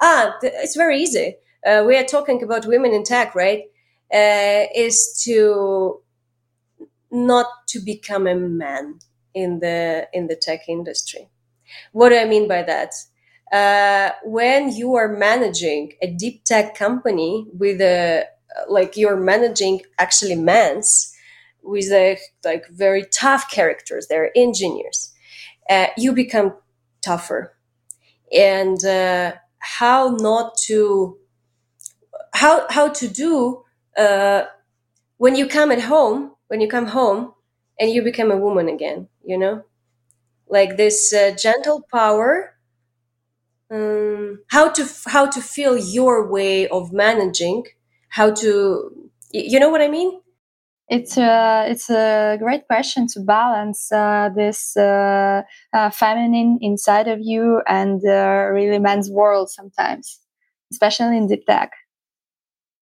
ah, 0.00 0.34
it's 0.42 0.76
very 0.76 1.00
easy. 1.00 1.36
Uh, 1.66 1.84
we 1.86 1.96
are 1.96 2.04
talking 2.04 2.42
about 2.42 2.66
women 2.66 2.92
in 2.92 3.02
tech, 3.02 3.34
right? 3.34 3.64
Uh, 4.12 4.66
is 4.74 5.20
to 5.24 6.00
not 7.16 7.46
to 7.68 7.80
become 7.80 8.26
a 8.26 8.34
man 8.34 8.98
in 9.34 9.60
the 9.60 10.08
in 10.12 10.28
the 10.28 10.36
tech 10.36 10.68
industry. 10.68 11.28
What 11.92 12.10
do 12.10 12.16
I 12.16 12.24
mean 12.26 12.48
by 12.48 12.62
that? 12.62 12.94
Uh, 13.52 14.10
when 14.24 14.72
you 14.72 14.94
are 14.96 15.08
managing 15.08 15.94
a 16.02 16.08
deep 16.08 16.44
tech 16.44 16.74
company 16.76 17.46
with 17.52 17.80
a 17.80 18.24
like 18.68 18.96
you're 18.96 19.16
managing 19.16 19.82
actually 19.98 20.36
men's 20.36 21.12
with 21.62 21.90
a 21.92 22.18
like 22.44 22.66
very 22.70 23.04
tough 23.12 23.50
characters, 23.50 24.06
they're 24.08 24.32
engineers. 24.36 25.12
Uh, 25.68 25.88
you 25.96 26.12
become 26.12 26.54
tougher, 27.02 27.56
and 28.32 28.84
uh, 28.84 29.32
how 29.58 30.16
not 30.20 30.56
to 30.66 31.18
how 32.34 32.66
how 32.70 32.88
to 32.88 33.08
do 33.08 33.64
uh, 33.96 34.44
when 35.18 35.36
you 35.36 35.48
come 35.48 35.72
at 35.72 35.82
home 35.82 36.35
when 36.48 36.60
you 36.60 36.68
come 36.68 36.86
home 36.86 37.32
and 37.80 37.90
you 37.90 38.02
become 38.02 38.30
a 38.30 38.36
woman 38.36 38.68
again 38.68 39.08
you 39.24 39.38
know 39.38 39.62
like 40.48 40.76
this 40.76 41.12
uh, 41.12 41.32
gentle 41.36 41.82
power 41.92 42.54
um, 43.70 44.40
how 44.48 44.70
to 44.70 44.86
how 45.06 45.26
to 45.26 45.40
feel 45.40 45.76
your 45.76 46.30
way 46.30 46.68
of 46.68 46.92
managing 46.92 47.64
how 48.08 48.30
to 48.32 49.10
you 49.32 49.58
know 49.58 49.68
what 49.70 49.82
i 49.82 49.88
mean 49.88 50.20
it's 50.88 51.16
a 51.16 51.66
it's 51.68 51.90
a 51.90 52.36
great 52.38 52.66
question 52.68 53.08
to 53.08 53.20
balance 53.20 53.90
uh, 53.92 54.30
this 54.36 54.76
uh, 54.76 55.42
uh, 55.72 55.90
feminine 55.90 56.58
inside 56.62 57.08
of 57.08 57.20
you 57.22 57.62
and 57.66 58.02
uh, 58.06 58.48
really 58.52 58.78
men's 58.78 59.10
world 59.10 59.50
sometimes, 59.50 60.20
especially 60.70 61.16
in 61.16 61.26
deep 61.26 61.44
tech. 61.46 61.72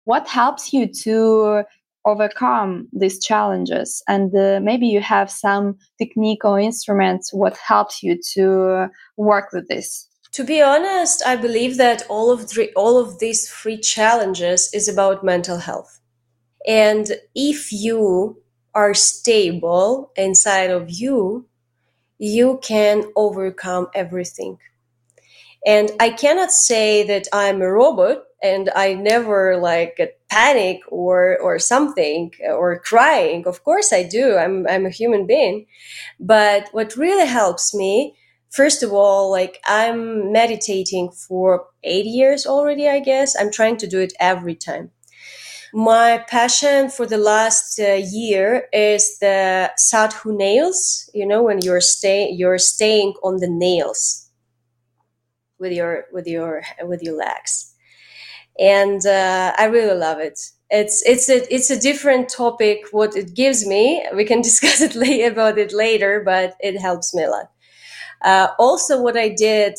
What 0.05 0.27
helps 0.29 0.73
you 0.73 0.89
to 1.05 1.65
overcome 2.05 2.89
these 2.93 3.23
challenges. 3.25 4.03
And 4.09 4.35
uh, 4.35 4.61
maybe 4.63 4.87
you 4.87 5.01
have 5.01 5.31
some 5.31 5.79
technique 5.99 6.45
or 6.45 6.59
instruments 6.59 7.33
what 7.33 7.57
helps 7.57 8.03
you 8.03 8.19
to 8.35 8.89
work 9.17 9.53
with 9.53 9.69
this. 9.69 10.09
To 10.33 10.45
be 10.45 10.63
honest 10.63 11.23
i 11.27 11.37
believe 11.37 11.77
that 11.77 12.07
all 12.09 12.31
of 12.31 12.51
all 12.75 12.97
of 12.99 13.19
these 13.19 13.51
three 13.51 13.77
challenges 13.77 14.71
is 14.73 14.89
about 14.89 15.23
mental 15.23 15.59
health. 15.59 16.01
And 16.67 17.13
if 17.35 17.71
you 17.71 18.41
are 18.75 18.95
stable 18.95 20.11
inside 20.17 20.71
of 20.71 20.91
you 20.91 21.47
you 22.19 22.61
can 22.63 23.03
overcome 23.17 23.89
everything. 23.95 24.57
And 25.67 25.91
I 26.01 26.11
cannot 26.11 26.53
say 26.53 27.03
that 27.05 27.27
I'm 27.33 27.61
a 27.61 27.71
robot 27.71 28.25
and 28.43 28.71
I 28.75 28.95
never 28.95 29.57
like 29.57 29.99
panic 30.29 30.81
or 30.89 31.39
or 31.39 31.59
something 31.59 32.33
or 32.45 32.81
crying. 32.81 33.47
Of 33.47 33.63
course 33.65 33.93
I 33.93 34.03
do. 34.03 34.37
I'm 34.37 34.67
I'm 34.69 34.87
a 34.87 34.91
human 34.91 35.27
being. 35.27 35.67
But 36.21 36.69
what 36.73 36.97
really 36.97 37.27
helps 37.27 37.75
me, 37.75 38.17
first 38.51 38.83
of 38.83 38.93
all, 38.93 39.31
like 39.31 39.61
I'm 39.67 40.33
meditating 40.33 41.13
for 41.13 41.67
8 41.85 42.05
years 42.07 42.47
already, 42.47 42.89
I 42.89 43.01
guess. 43.01 43.37
I'm 43.39 43.53
trying 43.53 43.77
to 43.79 43.87
do 43.87 44.01
it 44.01 44.13
every 44.21 44.55
time. 44.57 44.91
My 45.75 46.25
passion 46.29 46.91
for 46.91 47.07
the 47.07 47.19
last 47.19 47.79
uh, 47.81 47.95
year 47.95 48.69
is 48.73 49.19
the 49.21 49.71
sadhu 49.77 50.37
nails, 50.37 51.09
you 51.15 51.27
know, 51.27 51.43
when 51.43 51.61
you're 51.63 51.81
staying 51.81 52.37
you're 52.39 52.59
staying 52.59 53.15
on 53.23 53.39
the 53.39 53.49
nails 53.49 54.29
with 55.59 55.73
your 55.73 56.07
with 56.13 56.27
your 56.27 56.63
with 56.83 57.03
your 57.03 57.17
legs 57.17 57.72
and 58.59 59.05
uh, 59.07 59.53
i 59.59 59.65
really 59.67 59.97
love 59.99 60.19
it. 60.19 60.39
It's 60.71 61.03
it's 61.07 61.29
a 61.29 61.39
it's 61.55 61.71
a 61.71 61.79
different 61.79 62.29
topic 62.31 62.79
what 62.93 63.15
it 63.17 63.35
gives 63.35 63.67
me. 63.67 64.03
We 64.15 64.25
can 64.25 64.41
discuss 64.49 64.81
it 64.81 64.97
about 65.33 65.59
it 65.59 65.73
later 65.73 66.23
but 66.25 66.57
it 66.61 66.81
helps 66.81 67.15
me 67.15 67.25
a 67.25 67.31
lot. 67.31 67.51
Uh, 68.25 68.49
also 68.59 69.01
what 69.01 69.17
i 69.17 69.29
did 69.29 69.75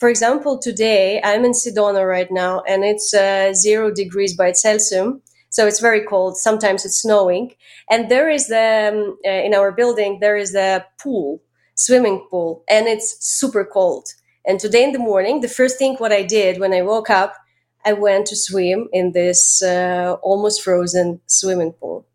for 0.00 0.08
example 0.08 0.58
today 0.58 1.20
i'm 1.24 1.44
in 1.44 1.52
sedona 1.52 2.08
right 2.08 2.30
now 2.30 2.62
and 2.66 2.84
it's 2.84 3.12
uh, 3.14 3.52
zero 3.52 3.90
degrees 3.90 4.34
by 4.36 4.52
celsius 4.52 5.14
so 5.50 5.66
it's 5.66 5.80
very 5.80 6.00
cold. 6.06 6.38
Sometimes 6.38 6.86
it's 6.86 7.02
snowing. 7.02 7.52
And 7.90 8.10
there 8.10 8.30
is 8.30 8.48
the 8.48 8.90
um, 8.94 9.18
uh, 9.26 9.30
in 9.46 9.52
our 9.54 9.70
building 9.70 10.18
there 10.20 10.36
is 10.36 10.54
a 10.54 10.86
pool 10.98 11.42
swimming 11.74 12.26
pool 12.30 12.64
and 12.70 12.86
it's 12.86 13.16
super 13.20 13.64
cold. 13.64 14.08
And 14.46 14.58
today 14.58 14.82
in 14.84 14.92
the 14.92 14.98
morning, 14.98 15.40
the 15.42 15.48
first 15.48 15.78
thing 15.78 15.96
what 15.96 16.10
I 16.12 16.22
did 16.22 16.58
when 16.58 16.72
I 16.72 16.80
woke 16.82 17.10
up, 17.10 17.34
I 17.84 17.92
went 17.94 18.26
to 18.28 18.36
swim 18.36 18.88
in 18.92 19.12
this 19.12 19.62
uh, 19.62 20.16
almost 20.22 20.62
frozen 20.62 21.20
swimming 21.26 21.72
pool. 21.72 22.06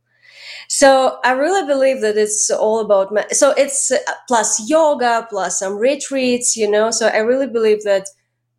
So 0.68 1.20
I 1.24 1.32
really 1.32 1.66
believe 1.68 2.02
that 2.02 2.18
it's 2.18 2.50
all 2.50 2.80
about 2.80 3.14
ma- 3.14 3.30
so 3.32 3.52
it's 3.52 3.92
uh, 3.92 3.98
plus 4.28 4.70
yoga 4.70 5.28
plus 5.30 5.60
some 5.60 5.78
retreats, 5.78 6.56
you 6.58 6.70
know. 6.70 6.92
So 6.92 7.08
I 7.08 7.18
really 7.20 7.48
believe 7.48 7.84
that 7.84 8.08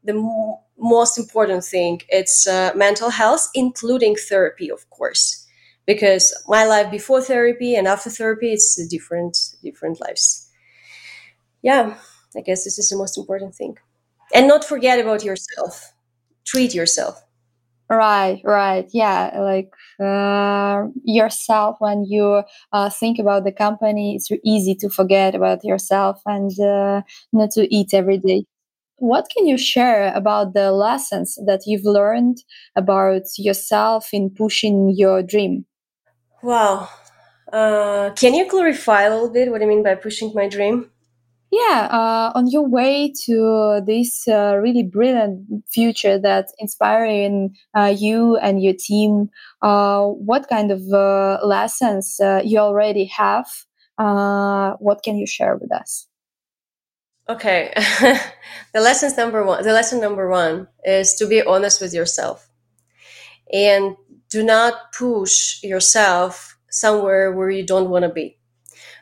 the 0.04 0.14
m- 0.14 0.56
most 0.78 1.18
important 1.18 1.64
thing 1.64 2.00
it's 2.08 2.46
uh, 2.46 2.72
mental 2.74 3.10
health, 3.10 3.48
including 3.54 4.16
therapy, 4.16 4.70
of 4.70 4.88
course, 4.90 5.46
because 5.86 6.34
my 6.48 6.64
life 6.66 6.90
before 6.90 7.22
therapy 7.22 7.74
and 7.74 7.86
after 7.88 8.10
therapy 8.10 8.52
it's 8.52 8.76
different 8.88 9.36
different 9.62 10.00
lives. 10.00 10.48
Yeah. 11.62 11.98
I 12.36 12.40
guess 12.40 12.64
this 12.64 12.78
is 12.78 12.88
the 12.90 12.96
most 12.96 13.16
important 13.16 13.54
thing. 13.54 13.78
And 14.34 14.48
not 14.48 14.64
forget 14.64 14.98
about 15.00 15.24
yourself. 15.24 15.92
Treat 16.48 16.74
yourself. 16.74 17.22
Right, 17.90 18.40
right. 18.44 18.86
Yeah, 18.92 19.30
like 19.40 19.70
uh, 19.98 20.88
yourself 21.04 21.76
when 21.78 22.04
you 22.04 22.42
uh, 22.72 22.90
think 22.90 23.18
about 23.18 23.44
the 23.44 23.52
company, 23.52 24.14
it's 24.14 24.30
easy 24.44 24.74
to 24.76 24.90
forget 24.90 25.34
about 25.34 25.64
yourself 25.64 26.20
and 26.26 26.50
uh, 26.60 27.02
not 27.32 27.50
to 27.52 27.62
eat 27.74 27.94
every 27.94 28.18
day. 28.18 28.44
What 28.96 29.28
can 29.34 29.46
you 29.46 29.56
share 29.56 30.12
about 30.14 30.54
the 30.54 30.72
lessons 30.72 31.38
that 31.46 31.62
you've 31.66 31.84
learned 31.84 32.38
about 32.76 33.22
yourself 33.38 34.10
in 34.12 34.30
pushing 34.30 34.94
your 34.96 35.22
dream? 35.22 35.66
Wow. 36.42 36.88
Uh, 37.52 38.10
can 38.16 38.34
you 38.34 38.46
clarify 38.46 39.02
a 39.02 39.10
little 39.10 39.30
bit 39.30 39.50
what 39.50 39.62
I 39.62 39.66
mean 39.66 39.82
by 39.82 39.94
pushing 39.94 40.32
my 40.34 40.48
dream? 40.48 40.90
Yeah 41.50 41.88
uh, 41.90 42.32
on 42.34 42.46
your 42.50 42.66
way 42.66 43.12
to 43.24 43.80
this 43.86 44.28
uh, 44.28 44.56
really 44.60 44.82
brilliant 44.82 45.46
future 45.68 46.18
that's 46.18 46.52
inspiring 46.58 47.56
uh, 47.76 47.94
you 47.96 48.36
and 48.36 48.62
your 48.62 48.74
team 48.74 49.30
uh, 49.62 50.04
what 50.04 50.48
kind 50.48 50.70
of 50.70 50.80
uh, 50.92 51.38
lessons 51.42 52.20
uh, 52.20 52.42
you 52.44 52.58
already 52.58 53.06
have 53.06 53.46
what 53.96 55.02
can 55.02 55.16
you 55.16 55.26
share 55.26 55.56
with 55.56 55.72
us? 55.72 56.06
Okay 57.28 57.72
the 58.72 58.80
lessons 58.80 59.16
number 59.16 59.44
one 59.44 59.62
the 59.62 59.72
lesson 59.72 60.00
number 60.00 60.28
one 60.28 60.68
is 60.84 61.14
to 61.14 61.26
be 61.26 61.42
honest 61.42 61.80
with 61.80 61.94
yourself. 61.94 62.48
And 63.52 63.96
do 64.28 64.42
not 64.42 64.92
push 64.92 65.62
yourself 65.62 66.58
somewhere 66.70 67.32
where 67.32 67.48
you 67.48 67.64
don't 67.64 67.88
want 67.88 68.02
to 68.02 68.10
be 68.10 68.37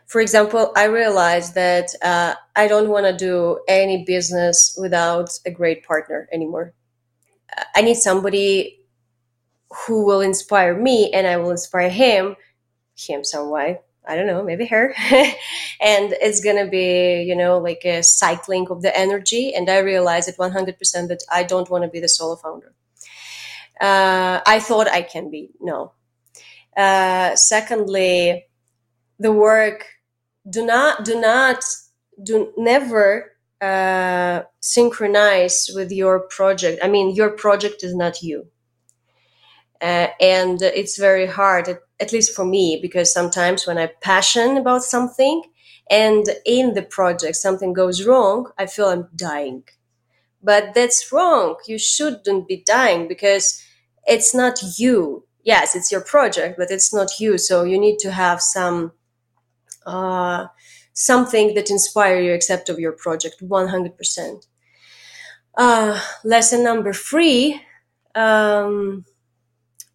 for 0.06 0.20
example, 0.20 0.72
I 0.76 0.84
realized 0.84 1.54
that 1.54 1.90
uh, 2.02 2.34
I 2.54 2.68
don't 2.68 2.88
want 2.88 3.06
to 3.06 3.16
do 3.16 3.58
any 3.68 4.04
business 4.04 4.76
without 4.80 5.30
a 5.44 5.50
great 5.50 5.84
partner 5.84 6.28
anymore. 6.32 6.74
I 7.74 7.82
need 7.82 7.96
somebody 7.96 8.80
who 9.86 10.06
will 10.06 10.20
inspire 10.20 10.78
me 10.80 11.10
and 11.12 11.26
I 11.26 11.36
will 11.38 11.50
inspire 11.50 11.90
him, 11.90 12.36
him 12.96 13.24
some 13.24 13.50
way. 13.50 13.80
I 14.08 14.14
don't 14.14 14.28
know, 14.28 14.44
maybe 14.44 14.66
her. 14.66 14.94
and 15.10 16.14
it's 16.20 16.40
going 16.40 16.64
to 16.64 16.70
be, 16.70 17.24
you 17.24 17.34
know, 17.34 17.58
like 17.58 17.84
a 17.84 18.02
cycling 18.04 18.68
of 18.70 18.82
the 18.82 18.96
energy. 18.96 19.52
And 19.52 19.68
I 19.68 19.78
realized 19.78 20.28
at 20.28 20.36
100% 20.36 21.08
that 21.08 21.24
I 21.32 21.42
don't 21.42 21.68
want 21.68 21.82
to 21.82 21.90
be 21.90 21.98
the 21.98 22.08
solo 22.08 22.36
founder. 22.36 22.72
Uh, 23.80 24.40
I 24.46 24.60
thought 24.60 24.86
I 24.86 25.02
can 25.02 25.30
be. 25.30 25.50
No. 25.60 25.92
Uh, 26.76 27.34
secondly, 27.34 28.46
the 29.18 29.32
work 29.32 29.86
do 30.48 30.64
not 30.64 31.04
do 31.04 31.20
not 31.20 31.64
do 32.22 32.52
never 32.56 33.32
uh, 33.60 34.42
synchronize 34.60 35.70
with 35.74 35.90
your 35.90 36.20
project. 36.20 36.78
I 36.82 36.88
mean, 36.88 37.14
your 37.14 37.30
project 37.30 37.82
is 37.82 37.94
not 37.94 38.22
you. 38.22 38.48
Uh, 39.80 40.08
and 40.20 40.62
it's 40.62 40.98
very 40.98 41.26
hard, 41.26 41.68
at, 41.68 41.80
at, 42.00 42.12
least 42.12 42.34
for 42.34 42.44
me, 42.44 42.78
because 42.80 43.12
sometimes 43.12 43.66
when 43.66 43.76
I'm 43.76 43.90
passionate 44.00 44.58
about 44.58 44.82
something 44.82 45.42
and 45.90 46.24
in 46.46 46.72
the 46.74 46.82
project 46.82 47.36
something 47.36 47.74
goes 47.74 48.06
wrong, 48.06 48.50
I 48.58 48.66
feel 48.66 48.86
I'm 48.86 49.08
dying. 49.14 49.64
But 50.42 50.72
that's 50.74 51.12
wrong. 51.12 51.56
You 51.66 51.78
shouldn't 51.78 52.48
be 52.48 52.62
dying 52.66 53.06
because 53.06 53.62
it's 54.06 54.34
not 54.34 54.60
you. 54.78 55.26
Yes, 55.44 55.76
it's 55.76 55.92
your 55.92 56.00
project, 56.00 56.56
but 56.56 56.70
it's 56.70 56.94
not 56.94 57.20
you. 57.20 57.36
So 57.36 57.62
you 57.62 57.78
need 57.78 57.98
to 58.00 58.12
have 58.12 58.40
some 58.40 58.92
uh, 59.86 60.46
something 60.92 61.54
that 61.54 61.70
inspire 61.70 62.20
you 62.20 62.32
except 62.32 62.68
of 62.68 62.78
your 62.78 62.92
project 62.92 63.36
100% 63.42 64.46
uh, 65.56 66.00
lesson 66.24 66.62
number 66.62 66.92
three 66.92 67.60
um, 68.14 69.04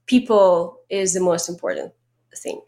people 0.06 0.80
is 0.90 1.14
the 1.14 1.20
most 1.20 1.50
important 1.50 1.94
thing. 2.36 2.62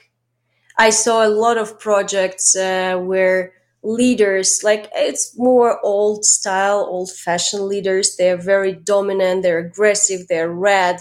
I 0.77 0.89
saw 0.89 1.25
a 1.25 1.29
lot 1.29 1.57
of 1.57 1.79
projects 1.79 2.55
uh, 2.55 2.97
where 2.97 3.53
leaders 3.85 4.61
like 4.63 4.89
it's 4.95 5.37
more 5.37 5.77
old 5.83 6.23
style 6.23 6.87
old 6.89 7.11
fashioned 7.11 7.63
leaders. 7.63 8.15
They're 8.15 8.37
very 8.37 8.73
dominant 8.73 9.43
they're 9.43 9.59
aggressive 9.59 10.27
they're 10.27 10.51
red. 10.51 10.99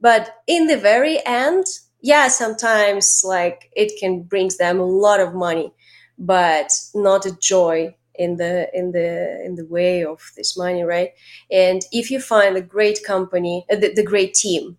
But 0.00 0.36
in 0.46 0.66
the 0.66 0.76
very 0.76 1.24
end 1.26 1.64
yeah, 2.02 2.28
sometimes 2.28 3.22
like 3.24 3.70
it 3.74 3.98
can 3.98 4.22
brings 4.22 4.58
them 4.58 4.80
a 4.80 4.84
lot 4.84 5.20
of 5.20 5.34
money, 5.34 5.72
but 6.18 6.72
not 6.94 7.24
a 7.24 7.36
joy 7.38 7.94
in 8.16 8.36
the 8.36 8.68
in 8.76 8.92
the 8.92 9.42
in 9.44 9.54
the 9.54 9.64
way 9.64 10.04
of 10.04 10.20
this 10.36 10.56
money, 10.56 10.82
right? 10.82 11.10
And 11.50 11.82
if 11.92 12.10
you 12.10 12.20
find 12.20 12.56
a 12.56 12.60
great 12.60 13.04
company, 13.06 13.64
uh, 13.72 13.76
the, 13.76 13.94
the, 13.94 14.02
great 14.04 14.34
team, 14.34 14.76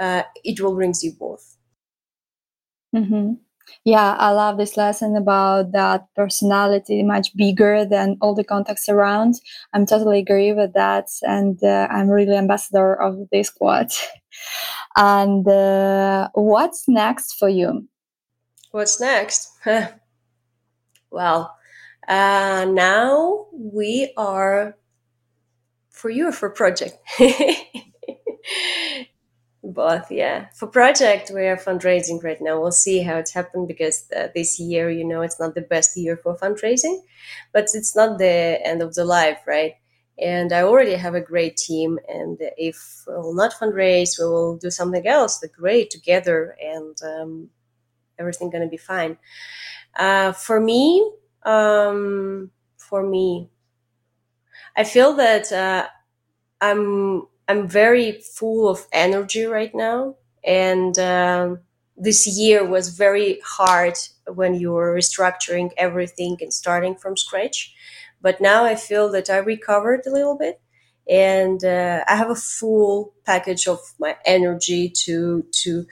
uh, 0.00 0.22
it 0.44 0.60
will 0.60 0.74
brings 0.74 1.04
you 1.04 1.12
both. 1.12 1.56
Mm-hmm. 2.94 3.34
Yeah, 3.84 4.16
I 4.18 4.30
love 4.30 4.58
this 4.58 4.76
lesson 4.76 5.16
about 5.16 5.72
that 5.72 6.06
personality 6.16 7.02
much 7.02 7.34
bigger 7.36 7.84
than 7.84 8.16
all 8.20 8.34
the 8.34 8.44
contacts 8.44 8.88
around. 8.88 9.34
I'm 9.72 9.86
totally 9.86 10.18
agree 10.18 10.52
with 10.52 10.72
that, 10.72 11.08
and 11.22 11.62
uh, 11.62 11.86
I'm 11.90 12.08
really 12.08 12.36
ambassador 12.36 12.94
of 12.94 13.28
this 13.30 13.50
quote. 13.50 13.92
And 14.96 15.46
uh, 15.46 16.28
what's 16.34 16.88
next 16.88 17.34
for 17.34 17.48
you? 17.48 17.88
What's 18.70 19.00
next? 19.00 19.50
well, 21.10 21.56
uh, 22.08 22.66
now 22.68 23.46
we 23.52 24.12
are 24.16 24.76
for 25.90 26.10
you 26.10 26.28
or 26.28 26.32
for 26.32 26.50
project. 26.50 26.98
Both, 29.64 30.10
yeah. 30.10 30.46
For 30.56 30.66
project, 30.66 31.30
we 31.32 31.46
are 31.46 31.56
fundraising 31.56 32.22
right 32.24 32.40
now. 32.40 32.60
We'll 32.60 32.72
see 32.72 33.02
how 33.02 33.18
it's 33.18 33.32
happened 33.32 33.68
because 33.68 34.10
uh, 34.14 34.28
this 34.34 34.58
year, 34.58 34.90
you 34.90 35.04
know, 35.04 35.22
it's 35.22 35.38
not 35.38 35.54
the 35.54 35.60
best 35.60 35.96
year 35.96 36.16
for 36.16 36.36
fundraising, 36.36 36.98
but 37.52 37.68
it's 37.72 37.94
not 37.94 38.18
the 38.18 38.58
end 38.64 38.82
of 38.82 38.94
the 38.94 39.04
life, 39.04 39.38
right? 39.46 39.74
And 40.18 40.52
I 40.52 40.62
already 40.62 40.94
have 40.94 41.14
a 41.14 41.20
great 41.20 41.56
team. 41.56 41.98
And 42.08 42.38
if 42.56 43.04
we 43.06 43.14
will 43.14 43.34
not 43.34 43.54
fundraise, 43.54 44.18
we 44.18 44.26
will 44.26 44.56
do 44.56 44.70
something 44.70 45.06
else. 45.06 45.38
The 45.38 45.48
great 45.48 45.90
together, 45.90 46.56
and 46.62 46.96
um, 47.02 47.50
everything 48.18 48.50
gonna 48.50 48.68
be 48.68 48.78
fine. 48.78 49.18
Uh, 49.96 50.32
for 50.32 50.60
me, 50.60 51.12
Um, 51.44 52.50
for 52.78 53.02
me, 53.02 53.50
I 54.76 54.84
feel 54.84 55.14
that 55.14 55.52
uh, 55.52 55.86
I'm 56.60 57.26
I'm 57.48 57.68
very 57.68 58.12
full 58.20 58.68
of 58.68 58.86
energy 58.92 59.44
right 59.44 59.74
now, 59.74 60.16
and 60.44 60.98
um, 60.98 61.60
this 61.96 62.26
year 62.26 62.64
was 62.66 62.90
very 62.90 63.40
hard 63.44 63.96
when 64.34 64.54
you 64.54 64.72
were 64.72 64.94
restructuring 64.94 65.72
everything 65.76 66.38
and 66.40 66.52
starting 66.52 66.94
from 66.96 67.16
scratch. 67.16 67.74
But 68.22 68.40
now 68.40 68.64
I 68.64 68.76
feel 68.76 69.10
that 69.12 69.28
I 69.28 69.38
recovered 69.38 70.06
a 70.06 70.10
little 70.10 70.38
bit, 70.38 70.60
and 71.08 71.62
uh, 71.64 72.04
I 72.08 72.16
have 72.16 72.30
a 72.30 72.36
full 72.36 73.14
package 73.26 73.66
of 73.66 73.80
my 73.98 74.16
energy 74.24 74.88
to 75.04 75.44
to 75.62 75.84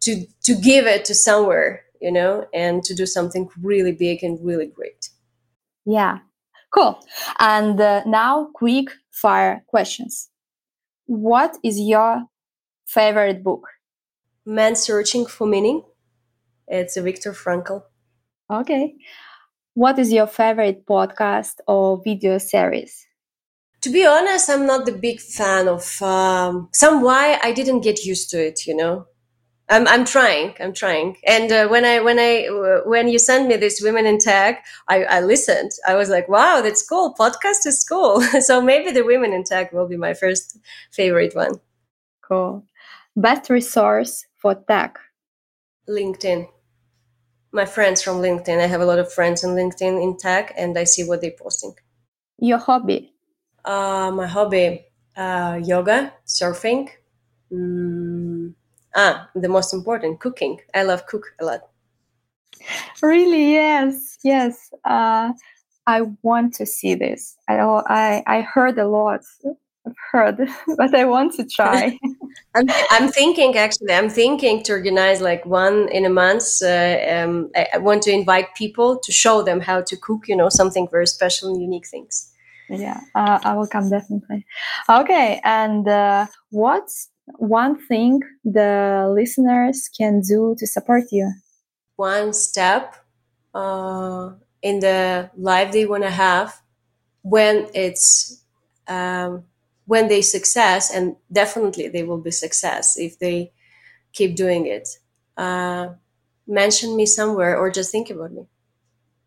to 0.00 0.26
to 0.44 0.54
give 0.54 0.86
it 0.86 1.04
to 1.06 1.14
somewhere, 1.14 1.84
you 2.00 2.10
know, 2.10 2.46
and 2.52 2.82
to 2.84 2.94
do 2.94 3.06
something 3.06 3.48
really 3.60 3.92
big 3.92 4.24
and 4.24 4.38
really 4.44 4.66
great. 4.66 5.10
Yeah, 5.84 6.18
cool. 6.70 6.98
And 7.38 7.80
uh, 7.80 8.02
now, 8.06 8.48
quick 8.54 8.88
fire 9.10 9.62
questions. 9.66 10.30
What 11.06 11.56
is 11.62 11.78
your 11.78 12.24
favorite 12.86 13.44
book? 13.44 13.68
Man 14.46 14.76
Searching 14.76 15.26
for 15.26 15.46
Meaning. 15.46 15.82
It's 16.66 16.96
a 16.96 17.02
Viktor 17.02 17.32
Frankl. 17.32 17.82
Okay. 18.50 18.94
What 19.74 19.98
is 19.98 20.12
your 20.12 20.28
favorite 20.28 20.86
podcast 20.86 21.56
or 21.66 22.00
video 22.02 22.38
series? 22.38 23.06
To 23.82 23.90
be 23.90 24.06
honest, 24.06 24.48
I'm 24.48 24.66
not 24.66 24.86
the 24.86 24.92
big 24.92 25.20
fan 25.20 25.68
of 25.68 26.00
um, 26.00 26.68
some 26.72 27.02
why 27.02 27.38
I 27.42 27.52
didn't 27.52 27.80
get 27.80 28.04
used 28.04 28.30
to 28.30 28.46
it, 28.46 28.66
you 28.66 28.76
know. 28.76 29.06
I'm, 29.68 29.88
I'm 29.88 30.04
trying. 30.04 30.54
I'm 30.60 30.72
trying. 30.72 31.16
And 31.26 31.50
uh, 31.50 31.68
when 31.68 31.84
I 31.84 32.00
when 32.00 32.18
I 32.18 32.46
when 32.84 33.08
you 33.08 33.18
sent 33.18 33.48
me 33.48 33.56
this 33.56 33.80
women 33.82 34.06
in 34.06 34.18
tech, 34.18 34.64
I, 34.88 35.04
I 35.04 35.20
listened. 35.20 35.70
I 35.88 35.94
was 35.94 36.08
like, 36.08 36.28
wow, 36.28 36.60
that's 36.62 36.86
cool. 36.86 37.14
Podcast 37.18 37.66
is 37.66 37.84
cool. 37.84 38.20
so 38.40 38.60
maybe 38.60 38.92
the 38.92 39.04
women 39.04 39.32
in 39.32 39.42
tech 39.42 39.72
will 39.72 39.88
be 39.88 39.96
my 39.96 40.14
first 40.14 40.58
favorite 40.92 41.34
one. 41.34 41.54
Cool. 42.22 42.64
Best 43.16 43.50
resource 43.50 44.26
for 44.36 44.54
tech. 44.54 44.98
LinkedIn. 45.88 46.46
My 47.54 47.64
friends 47.64 48.02
from 48.02 48.16
LinkedIn. 48.18 48.60
I 48.60 48.66
have 48.66 48.80
a 48.80 48.84
lot 48.84 48.98
of 48.98 49.12
friends 49.12 49.44
on 49.44 49.54
LinkedIn 49.54 50.02
in 50.02 50.16
tech, 50.18 50.52
and 50.58 50.76
I 50.76 50.84
see 50.84 51.04
what 51.04 51.20
they're 51.20 51.38
posting. 51.38 51.74
Your 52.38 52.58
hobby. 52.58 53.14
Uh, 53.64 54.10
my 54.10 54.26
hobby: 54.26 54.84
uh, 55.16 55.60
yoga, 55.62 56.12
surfing. 56.26 56.90
Mm 57.52 58.54
Ah, 58.96 59.28
the 59.34 59.48
most 59.48 59.74
important, 59.74 60.20
cooking. 60.20 60.60
I 60.74 60.82
love 60.84 61.06
cook 61.06 61.34
a 61.40 61.44
lot. 61.44 61.60
Really? 63.02 63.52
Yes, 63.52 64.18
yes. 64.22 64.70
Uh, 64.84 65.32
I 65.86 66.02
want 66.22 66.54
to 66.54 66.66
see 66.66 66.94
this. 66.94 67.36
I 67.48 67.58
I 67.58 68.22
I 68.26 68.40
heard 68.42 68.78
a 68.78 68.86
lot. 68.86 69.22
I've 69.86 69.94
heard, 70.12 70.48
but 70.76 70.94
I 70.94 71.04
want 71.04 71.34
to 71.34 71.44
try. 71.44 71.98
I'm, 72.54 72.66
I'm 72.90 73.08
thinking 73.08 73.56
actually. 73.56 73.92
I'm 73.92 74.08
thinking 74.08 74.62
to 74.64 74.72
organize 74.72 75.20
like 75.20 75.44
one 75.44 75.88
in 75.90 76.04
a 76.04 76.08
month. 76.08 76.44
Uh, 76.62 76.98
um, 77.10 77.50
I, 77.54 77.66
I, 77.74 77.78
want 77.78 78.02
to 78.02 78.12
invite 78.12 78.54
people 78.54 78.98
to 78.98 79.12
show 79.12 79.42
them 79.42 79.60
how 79.60 79.82
to 79.82 79.96
cook. 79.96 80.28
You 80.28 80.36
know, 80.36 80.48
something 80.48 80.88
very 80.90 81.06
special 81.06 81.50
and 81.50 81.60
unique 81.60 81.86
things. 81.86 82.32
Yeah, 82.70 83.00
uh, 83.14 83.40
I 83.44 83.54
will 83.54 83.66
come 83.66 83.90
definitely. 83.90 84.46
Okay, 84.88 85.40
and 85.44 85.86
uh, 85.86 86.26
what's 86.50 87.10
one 87.36 87.76
thing 87.86 88.20
the 88.44 89.12
listeners 89.14 89.90
can 89.96 90.20
do 90.20 90.56
to 90.58 90.66
support 90.66 91.04
you? 91.10 91.32
One 91.96 92.32
step 92.32 92.96
uh, 93.54 94.30
in 94.62 94.80
the 94.80 95.30
life 95.36 95.72
they 95.72 95.86
want 95.86 96.04
to 96.04 96.10
have 96.10 96.60
when 97.22 97.68
it's 97.74 98.42
um, 98.88 99.44
when 99.86 100.08
they 100.08 100.22
success, 100.22 100.90
and 100.90 101.16
definitely 101.30 101.88
they 101.88 102.02
will 102.02 102.18
be 102.20 102.30
success 102.30 102.96
if 102.98 103.18
they 103.18 103.52
keep 104.12 104.36
doing 104.36 104.66
it. 104.66 104.88
Uh, 105.36 105.88
mention 106.46 106.96
me 106.96 107.06
somewhere 107.06 107.56
or 107.58 107.70
just 107.70 107.90
think 107.90 108.10
about 108.10 108.32
me. 108.32 108.46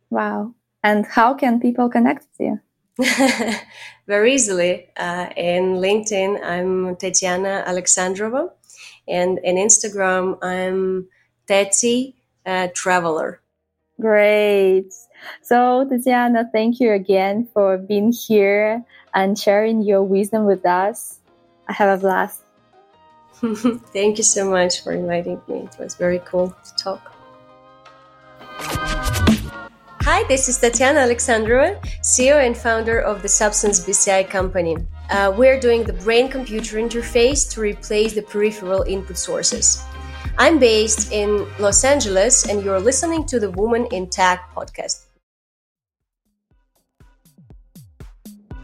Wow. 0.10 0.54
And 0.84 1.06
how 1.06 1.34
can 1.34 1.60
people 1.60 1.90
connect 1.90 2.26
with 2.32 2.48
you? 2.48 2.60
Very 4.08 4.34
easily. 4.34 4.88
Uh, 4.96 5.30
in 5.36 5.76
LinkedIn, 5.76 6.44
I'm 6.44 6.96
Tatiana 6.96 7.64
Aleksandrova. 7.68 8.50
And 9.08 9.40
in 9.44 9.56
Instagram, 9.56 10.38
I'm 10.42 11.08
Tati 11.48 12.16
uh, 12.46 12.68
Traveler. 12.74 13.42
Great. 14.00 14.94
So, 15.42 15.88
Tatiana, 15.90 16.50
thank 16.52 16.80
you 16.80 16.92
again 16.92 17.48
for 17.54 17.78
being 17.78 18.12
here 18.12 18.84
and 19.14 19.38
sharing 19.38 19.82
your 19.82 20.04
wisdom 20.04 20.46
with 20.46 20.66
us. 20.66 21.20
I 21.68 21.74
have 21.74 21.98
a 21.98 22.02
blast. 22.02 22.44
thank 23.94 24.18
you 24.18 24.24
so 24.24 24.50
much 24.50 24.84
for 24.84 24.94
inviting 24.94 25.42
me. 25.48 25.70
It 25.72 25.78
was 25.80 25.96
very 25.96 26.20
cool 26.26 26.50
to 26.50 26.76
talk. 26.76 27.14
Hi, 30.10 30.24
this 30.28 30.48
is 30.48 30.58
Tatiana 30.58 31.02
Aleksandrova, 31.02 31.82
CEO 32.02 32.44
and 32.44 32.58
founder 32.58 33.00
of 33.00 33.22
the 33.22 33.28
Substance 33.28 33.80
BCI 33.82 34.30
company. 34.30 34.78
Uh, 35.10 35.34
we're 35.36 35.60
doing 35.60 35.84
the 35.84 35.94
brain 35.94 36.30
computer 36.30 36.78
interface 36.78 37.50
to 37.52 37.62
replace 37.62 38.14
the 38.14 38.22
peripheral 38.22 38.84
input 38.84 39.18
sources. 39.18 39.84
I'm 40.38 40.60
based 40.60 41.12
in 41.12 41.46
Los 41.60 41.84
Angeles, 41.84 42.48
and 42.48 42.64
you're 42.64 42.80
listening 42.80 43.26
to 43.26 43.40
the 43.40 43.52
Woman 43.52 43.88
in 43.92 44.08
Tech 44.08 44.50
podcast. 44.56 45.07